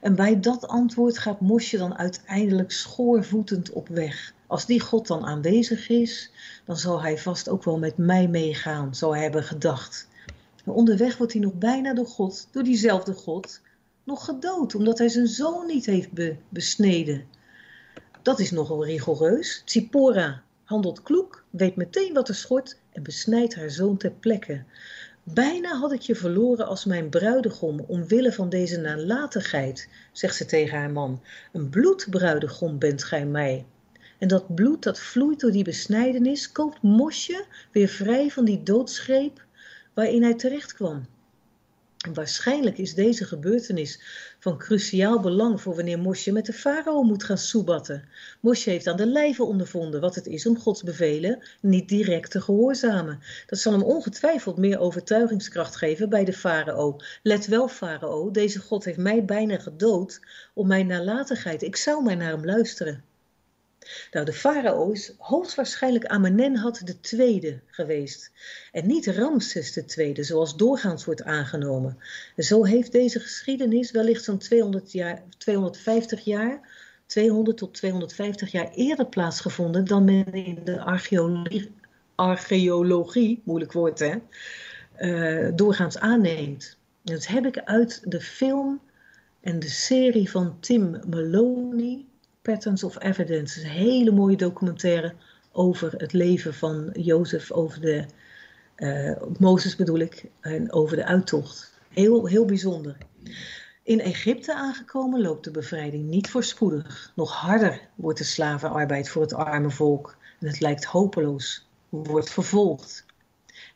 [0.00, 4.34] En bij dat antwoord gaat Mosje dan uiteindelijk schoorvoetend op weg.
[4.46, 6.30] Als die God dan aanwezig is,
[6.64, 10.08] dan zal hij vast ook wel met mij meegaan, zou hij hebben gedacht.
[10.64, 13.60] Maar onderweg wordt hij nog bijna door God, door diezelfde God,
[14.04, 16.10] nog gedood, omdat hij zijn zoon niet heeft
[16.48, 17.24] besneden.
[18.22, 19.62] Dat is nogal rigoureus.
[19.64, 24.62] Tsipora handelt kloek, weet meteen wat er schort en besnijdt haar zoon ter plekke.
[25.22, 30.78] Bijna had ik je verloren als mijn bruidegom, omwille van deze nalatigheid, zegt ze tegen
[30.78, 31.22] haar man.
[31.52, 33.66] Een bloedbruidegom bent gij mij.
[34.18, 39.44] En dat bloed dat vloeit door die besnijdenis, koopt Mosje weer vrij van die doodsgreep
[39.94, 41.06] waarin hij terecht kwam.
[42.08, 44.00] Waarschijnlijk is deze gebeurtenis
[44.38, 48.08] van cruciaal belang voor wanneer Mosje met de farao moet gaan soebatten.
[48.40, 52.40] Mosje heeft aan de lijve ondervonden wat het is om Gods bevelen niet direct te
[52.40, 53.20] gehoorzamen.
[53.46, 56.96] Dat zal hem ongetwijfeld meer overtuigingskracht geven bij de farao.
[57.22, 60.20] Let wel, farao, deze God heeft mij bijna gedood
[60.54, 61.62] om mijn nalatigheid.
[61.62, 63.04] Ik zou maar naar hem luisteren.
[64.10, 66.04] Nou, de farao is hoogstwaarschijnlijk
[66.84, 68.30] de tweede geweest.
[68.72, 71.98] En niet Ramses tweede, zoals doorgaans wordt aangenomen.
[72.36, 76.68] En zo heeft deze geschiedenis wellicht zo'n 200 jaar, 250 jaar,
[77.06, 81.72] 200 tot 250 jaar eerder plaatsgevonden dan men in de archeologie,
[82.14, 84.14] archeologie moeilijk woord hè,
[84.98, 86.78] uh, doorgaans aanneemt.
[87.02, 88.80] Dat heb ik uit de film
[89.40, 92.04] en de serie van Tim Maloney,
[92.42, 93.60] Patterns of Evidence.
[93.60, 95.14] een hele mooie documentaire
[95.52, 98.04] over het leven van Jozef, over de,
[98.76, 101.78] uh, Mozes bedoel ik, en over de uittocht.
[101.88, 102.96] Heel, heel bijzonder.
[103.82, 107.12] In Egypte aangekomen loopt de bevrijding niet voorspoedig.
[107.14, 110.16] Nog harder wordt de slavenarbeid voor het arme volk.
[110.40, 111.68] En het lijkt hopeloos.
[111.88, 113.04] Wordt vervolgd.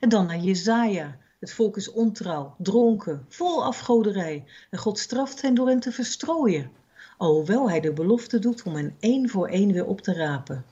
[0.00, 1.16] En dan naar Jezaja.
[1.40, 4.44] Het volk is ontrouw, dronken, vol afgoderij.
[4.70, 6.70] En God straft hen door hen te verstrooien.
[7.16, 10.64] Alhoewel hij de belofte doet om hen één voor één weer op te rapen.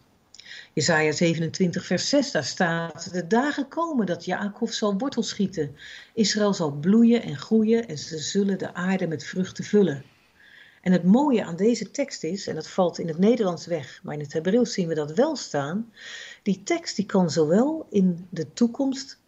[0.73, 5.77] Jesaja 27 vers 6, daar staat, de dagen komen dat Jacob zal wortel schieten.
[6.15, 10.05] Israël zal bloeien en groeien en ze zullen de aarde met vruchten vullen.
[10.83, 14.15] En het mooie aan deze tekst is, en dat valt in het Nederlands weg, maar
[14.15, 15.93] in het Hebreeuws zien we dat wel staan,
[16.43, 19.19] die tekst die kan zowel in de toekomst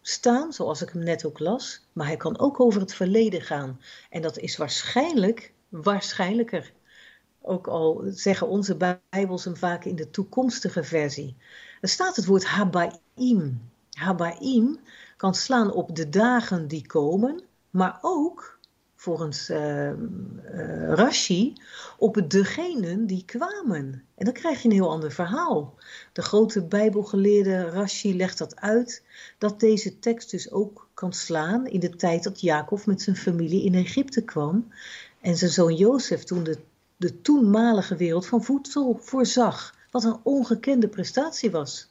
[0.00, 3.80] staan, zoals ik hem net ook las, maar hij kan ook over het verleden gaan.
[4.10, 5.52] En dat is waarschijnlijk
[5.82, 6.72] waarschijnlijker.
[7.40, 11.36] Ook al zeggen onze Bijbels hem vaak in de toekomstige versie.
[11.80, 13.60] Er staat het woord Habaim.
[13.90, 14.78] Habaim
[15.16, 18.58] kan slaan op de dagen die komen, maar ook,
[18.96, 19.92] volgens uh,
[20.88, 21.52] Rashi,
[21.98, 24.02] op degenen die kwamen.
[24.14, 25.74] En dan krijg je een heel ander verhaal.
[26.12, 29.02] De grote Bijbelgeleerde Rashi legt dat uit,
[29.38, 33.64] dat deze tekst dus ook kan slaan in de tijd dat Jacob met zijn familie
[33.64, 34.72] in Egypte kwam
[35.24, 36.58] en zijn zoon Jozef toen de,
[36.96, 39.74] de toenmalige wereld van voedsel voorzag.
[39.90, 41.90] Wat een ongekende prestatie was.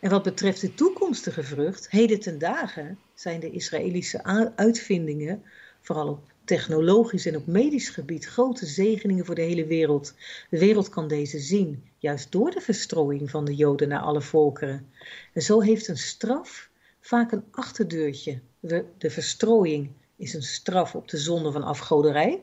[0.00, 4.24] En wat betreft de toekomstige vrucht, heden ten dagen zijn de Israëlische
[4.56, 5.42] uitvindingen,
[5.80, 10.14] vooral op technologisch en op medisch gebied, grote zegeningen voor de hele wereld.
[10.50, 14.86] De wereld kan deze zien, juist door de verstrooiing van de Joden naar alle volkeren.
[15.32, 18.40] En zo heeft een straf vaak een achterdeurtje.
[18.60, 22.42] De, verstrooiing is een straf op de zonde van afgoderij.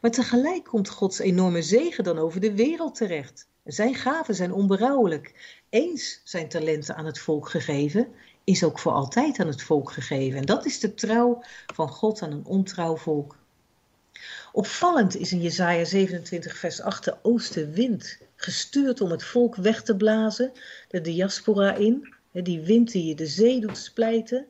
[0.00, 3.46] Maar tegelijk komt Gods enorme zegen dan over de wereld terecht.
[3.64, 5.58] Zijn gaven zijn onberouwelijk.
[5.68, 8.08] Eens zijn talenten aan het volk gegeven,
[8.44, 10.38] is ook voor altijd aan het volk gegeven.
[10.38, 11.42] En dat is de trouw
[11.74, 13.36] van God aan een ontrouw volk.
[14.52, 19.96] Opvallend is in Jesaja 27 vers 8 de oostenwind, gestuurd om het volk weg te
[19.96, 20.52] blazen,
[20.88, 24.46] de diaspora in, die wind die de zee doet splijten.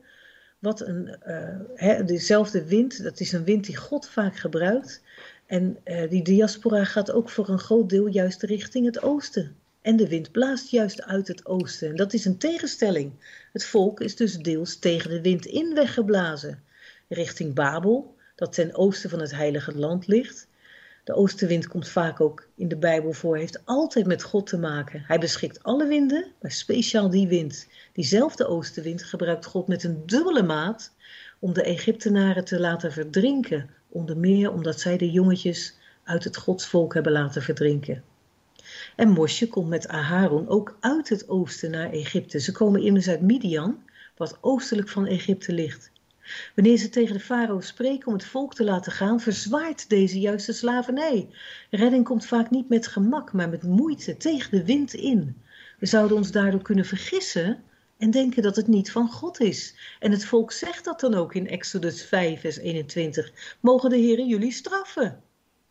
[0.59, 1.17] Wat een,
[1.75, 5.01] uh, dezelfde wind, dat is een wind die God vaak gebruikt.
[5.45, 9.55] En uh, die diaspora gaat ook voor een groot deel juist richting het oosten.
[9.81, 11.89] En de wind blaast juist uit het oosten.
[11.89, 13.11] En dat is een tegenstelling.
[13.53, 16.63] Het volk is dus deels tegen de wind in weggeblazen.
[17.07, 20.47] Richting Babel, dat ten oosten van het heilige land ligt.
[21.05, 25.03] De oostenwind komt vaak ook in de Bijbel voor, heeft altijd met God te maken.
[25.07, 27.67] Hij beschikt alle winden, maar speciaal die wind.
[27.93, 30.93] Diezelfde oostenwind gebruikt God met een dubbele maat
[31.39, 36.93] om de Egyptenaren te laten verdrinken onder meer omdat zij de jongetjes uit het godsvolk
[36.93, 38.03] hebben laten verdrinken.
[38.95, 42.39] En Mosje komt met Aharon ook uit het oosten naar Egypte.
[42.39, 43.83] Ze komen immers uit Midian,
[44.17, 45.91] wat oostelijk van Egypte ligt.
[46.55, 50.45] Wanneer ze tegen de farao spreken om het volk te laten gaan, verzwaart deze juist
[50.45, 51.29] de slavernij.
[51.69, 55.41] Redding komt vaak niet met gemak, maar met moeite tegen de wind in.
[55.79, 57.63] We zouden ons daardoor kunnen vergissen
[57.97, 59.75] en denken dat het niet van God is.
[59.99, 63.31] En het volk zegt dat dan ook in Exodus 5, vers 21.
[63.59, 65.21] Mogen de Heeren jullie straffen?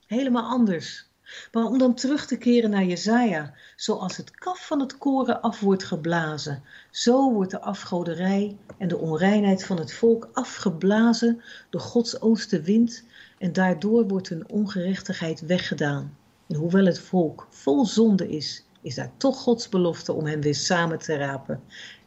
[0.07, 1.04] Helemaal anders.
[1.53, 5.61] Maar om dan terug te keren naar Jezaja, zoals het kaf van het koren af
[5.61, 12.21] wordt geblazen, zo wordt de afgoderij en de onreinheid van het volk afgeblazen door Gods
[12.21, 13.05] oostenwind
[13.39, 16.17] en daardoor wordt hun ongerechtigheid weggedaan.
[16.49, 20.55] En hoewel het volk vol zonde is, is daar toch Gods belofte om hen weer
[20.55, 21.63] samen te rapen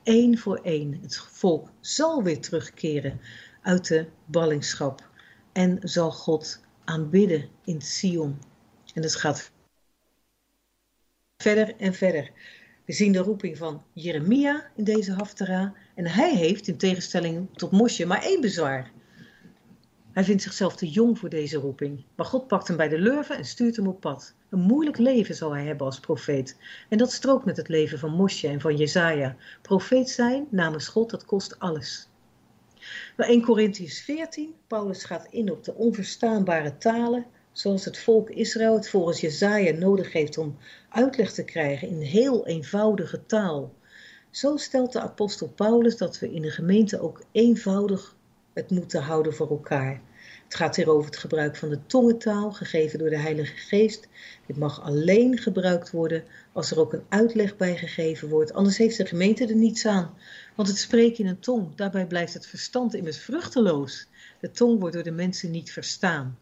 [0.07, 0.99] één voor één.
[1.01, 3.19] Het volk zal weer terugkeren
[3.61, 5.09] uit de ballingschap
[5.51, 8.39] en zal God aanbidden in Sion.
[8.97, 9.51] En het gaat
[11.37, 12.31] verder en verder.
[12.85, 15.73] We zien de roeping van Jeremia in deze haftara.
[15.95, 18.91] En hij heeft, in tegenstelling tot Mosje, maar één bezwaar.
[20.11, 22.03] Hij vindt zichzelf te jong voor deze roeping.
[22.15, 24.35] Maar God pakt hem bij de lurven en stuurt hem op pad.
[24.49, 26.57] Een moeilijk leven zal hij hebben als profeet.
[26.89, 29.35] En dat strookt met het leven van Mosje en van Jezaja.
[29.61, 32.09] Profeet zijn namens God, dat kost alles.
[33.15, 37.25] Bij 1 Corinthians 14, Paulus gaat in op de onverstaanbare talen,
[37.57, 40.57] zoals het volk Israël het volgens Jezaja nodig heeft om
[40.89, 43.73] uitleg te krijgen in heel eenvoudige taal.
[44.29, 48.15] Zo stelt de apostel Paulus dat we in de gemeente ook eenvoudig
[48.53, 50.01] het moeten houden voor elkaar.
[50.43, 54.07] Het gaat hier over het gebruik van de tongentaal, gegeven door de Heilige Geest.
[54.45, 58.97] Dit mag alleen gebruikt worden als er ook een uitleg bij gegeven wordt, anders heeft
[58.97, 60.13] de gemeente er niets aan.
[60.55, 64.07] Want het spreken in een tong, daarbij blijft het verstand immers vruchteloos.
[64.39, 66.37] De tong wordt door de mensen niet verstaan.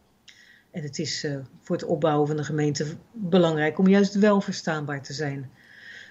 [0.75, 5.01] En het is uh, voor het opbouwen van de gemeente belangrijk om juist wel verstaanbaar
[5.01, 5.51] te zijn.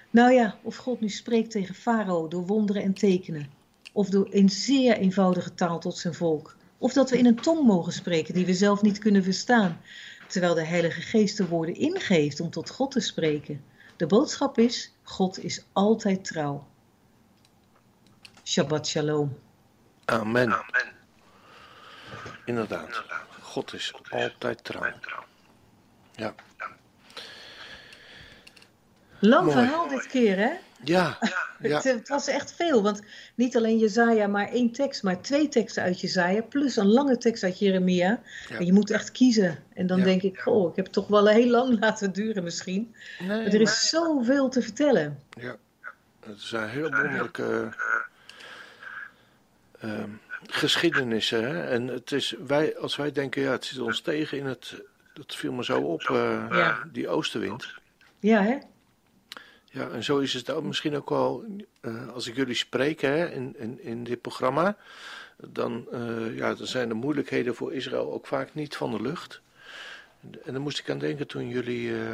[0.09, 3.49] Nou ja, of God nu spreekt tegen Farao door wonderen en tekenen,
[3.91, 7.67] of door in zeer eenvoudige taal tot zijn volk, of dat we in een tong
[7.67, 9.81] mogen spreken die we zelf niet kunnen verstaan,
[10.27, 13.63] terwijl de Heilige Geest de woorden ingeeft om tot God te spreken.
[13.97, 16.67] De boodschap is: God is altijd trouw.
[18.43, 19.37] Shabbat shalom.
[20.05, 20.53] Amen.
[20.53, 20.93] Amen.
[22.45, 23.03] Inderdaad.
[23.55, 24.93] God is altijd trouw.
[26.15, 26.35] Ja.
[29.19, 30.51] Lang verhaal dit keer, hè?
[30.83, 31.17] Ja.
[31.61, 31.81] ja.
[31.81, 33.01] Het, was echt veel, want
[33.35, 37.43] niet alleen Jezaja, maar één tekst, maar twee teksten uit Jezaja, plus een lange tekst
[37.43, 38.21] uit Jeremia.
[38.49, 38.57] Ja.
[38.57, 39.63] En je moet echt kiezen.
[39.73, 42.95] En dan denk ik, oh, ik heb het toch wel heel lang laten duren misschien.
[43.19, 45.23] Nee, maar er is zoveel te vertellen.
[45.39, 45.55] Ja,
[46.25, 47.73] het zijn heel wonderlijke
[49.83, 50.03] uh,
[50.51, 51.43] geschiedenissen.
[51.43, 51.63] Hè?
[51.63, 54.81] En het is, wij, als wij denken, ja, het zit ons tegen in het,
[55.13, 57.73] dat viel me zo op, uh, die oostenwind.
[58.19, 58.57] Ja, hè?
[59.75, 61.45] Ja, en zo is het ook misschien ook wel,
[61.81, 64.77] uh, als ik jullie spreek hè, in, in, in dit programma,
[65.37, 69.41] dan, uh, ja, dan zijn de moeilijkheden voor Israël ook vaak niet van de lucht.
[70.43, 72.13] En dan moest ik aan denken toen jullie, uh,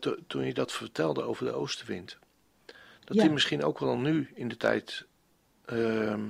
[0.00, 2.18] to, toen je dat vertelde over de oostenwind.
[3.04, 3.22] Dat ja.
[3.22, 5.04] die misschien ook wel nu in de tijd
[5.64, 6.20] ehm,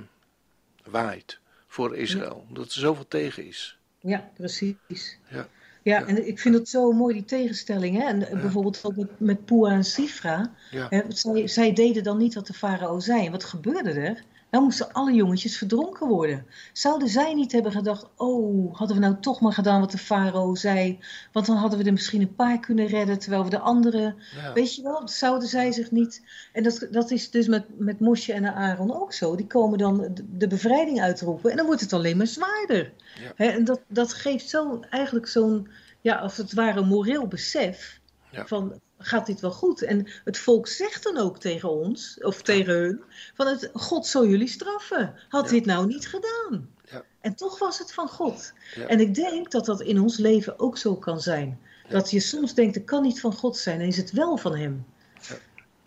[0.85, 3.77] waait voor Israël, omdat er zoveel tegen is.
[3.99, 5.17] Ja, precies.
[5.29, 5.47] Ja.
[5.85, 7.97] Ja, en ik vind het zo mooi, die tegenstelling.
[7.97, 8.03] Hè?
[8.03, 8.39] En ja.
[8.39, 10.51] bijvoorbeeld ook met, met Pua en Sifra.
[10.71, 10.87] Ja.
[10.89, 11.01] Hè?
[11.07, 13.29] Zij, zij, deden dan niet wat de farao zei.
[13.29, 14.23] Wat gebeurde er?
[14.55, 16.45] Dan moesten alle jongetjes verdronken worden.
[16.73, 20.55] Zouden zij niet hebben gedacht: Oh, hadden we nou toch maar gedaan wat de farao
[20.55, 20.99] zei?
[21.31, 24.15] Want dan hadden we er misschien een paar kunnen redden, terwijl we de anderen.
[24.35, 24.53] Ja.
[24.53, 26.21] Weet je wel, zouden zij zich niet.
[26.53, 29.35] En dat, dat is dus met, met Mosje en Aaron ook zo.
[29.35, 32.93] Die komen dan de, bevrijding uitroepen en dan wordt het alleen maar zwaarder.
[33.19, 33.45] Ja.
[33.45, 35.67] En dat, dat geeft zo, eigenlijk zo'n,
[36.01, 37.99] ja, als het ware, moreel besef.
[38.45, 39.81] Van gaat dit wel goed?
[39.81, 43.01] En het volk zegt dan ook tegen ons, of tegen hun,
[43.33, 45.13] van het, God zal jullie straffen.
[45.29, 45.51] Had ja.
[45.51, 46.69] dit nou niet gedaan?
[46.91, 47.03] Ja.
[47.21, 48.53] En toch was het van God.
[48.75, 48.87] Ja.
[48.87, 51.59] En ik denk dat dat in ons leven ook zo kan zijn.
[51.89, 54.55] Dat je soms denkt, het kan niet van God zijn, en is het wel van
[54.55, 54.85] Hem.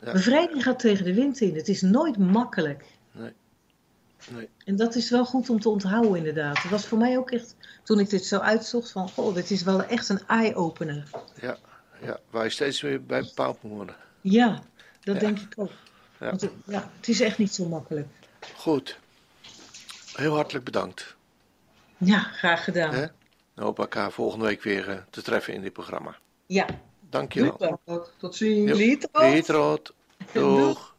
[0.00, 1.56] Bevrijding gaat tegen de wind in.
[1.56, 2.84] Het is nooit makkelijk.
[3.12, 3.32] Nee.
[4.30, 4.48] Nee.
[4.64, 6.62] En dat is wel goed om te onthouden, inderdaad.
[6.62, 9.62] Het was voor mij ook echt, toen ik dit zo uitzocht, van, goh, dit is
[9.62, 11.10] wel echt een eye-opener.
[11.40, 11.58] Ja,
[12.00, 13.96] ja, waar je steeds weer bij bepaald moet worden.
[14.20, 14.62] Ja,
[15.00, 15.20] dat ja.
[15.20, 15.70] denk ik ook.
[16.20, 16.26] Ja.
[16.26, 18.08] Want het, ja, het is echt niet zo makkelijk.
[18.54, 18.98] Goed.
[20.14, 21.16] Heel hartelijk bedankt.
[21.96, 22.94] Ja, graag gedaan.
[22.94, 23.06] Hè?
[23.54, 26.16] Hoop ik elkaar volgende week weer uh, te treffen in dit programma.
[26.46, 26.66] Ja.
[27.10, 27.80] Dankjewel.
[28.16, 28.78] Tot ziens.
[29.12, 29.94] Lietroot.
[30.32, 30.96] Doeg.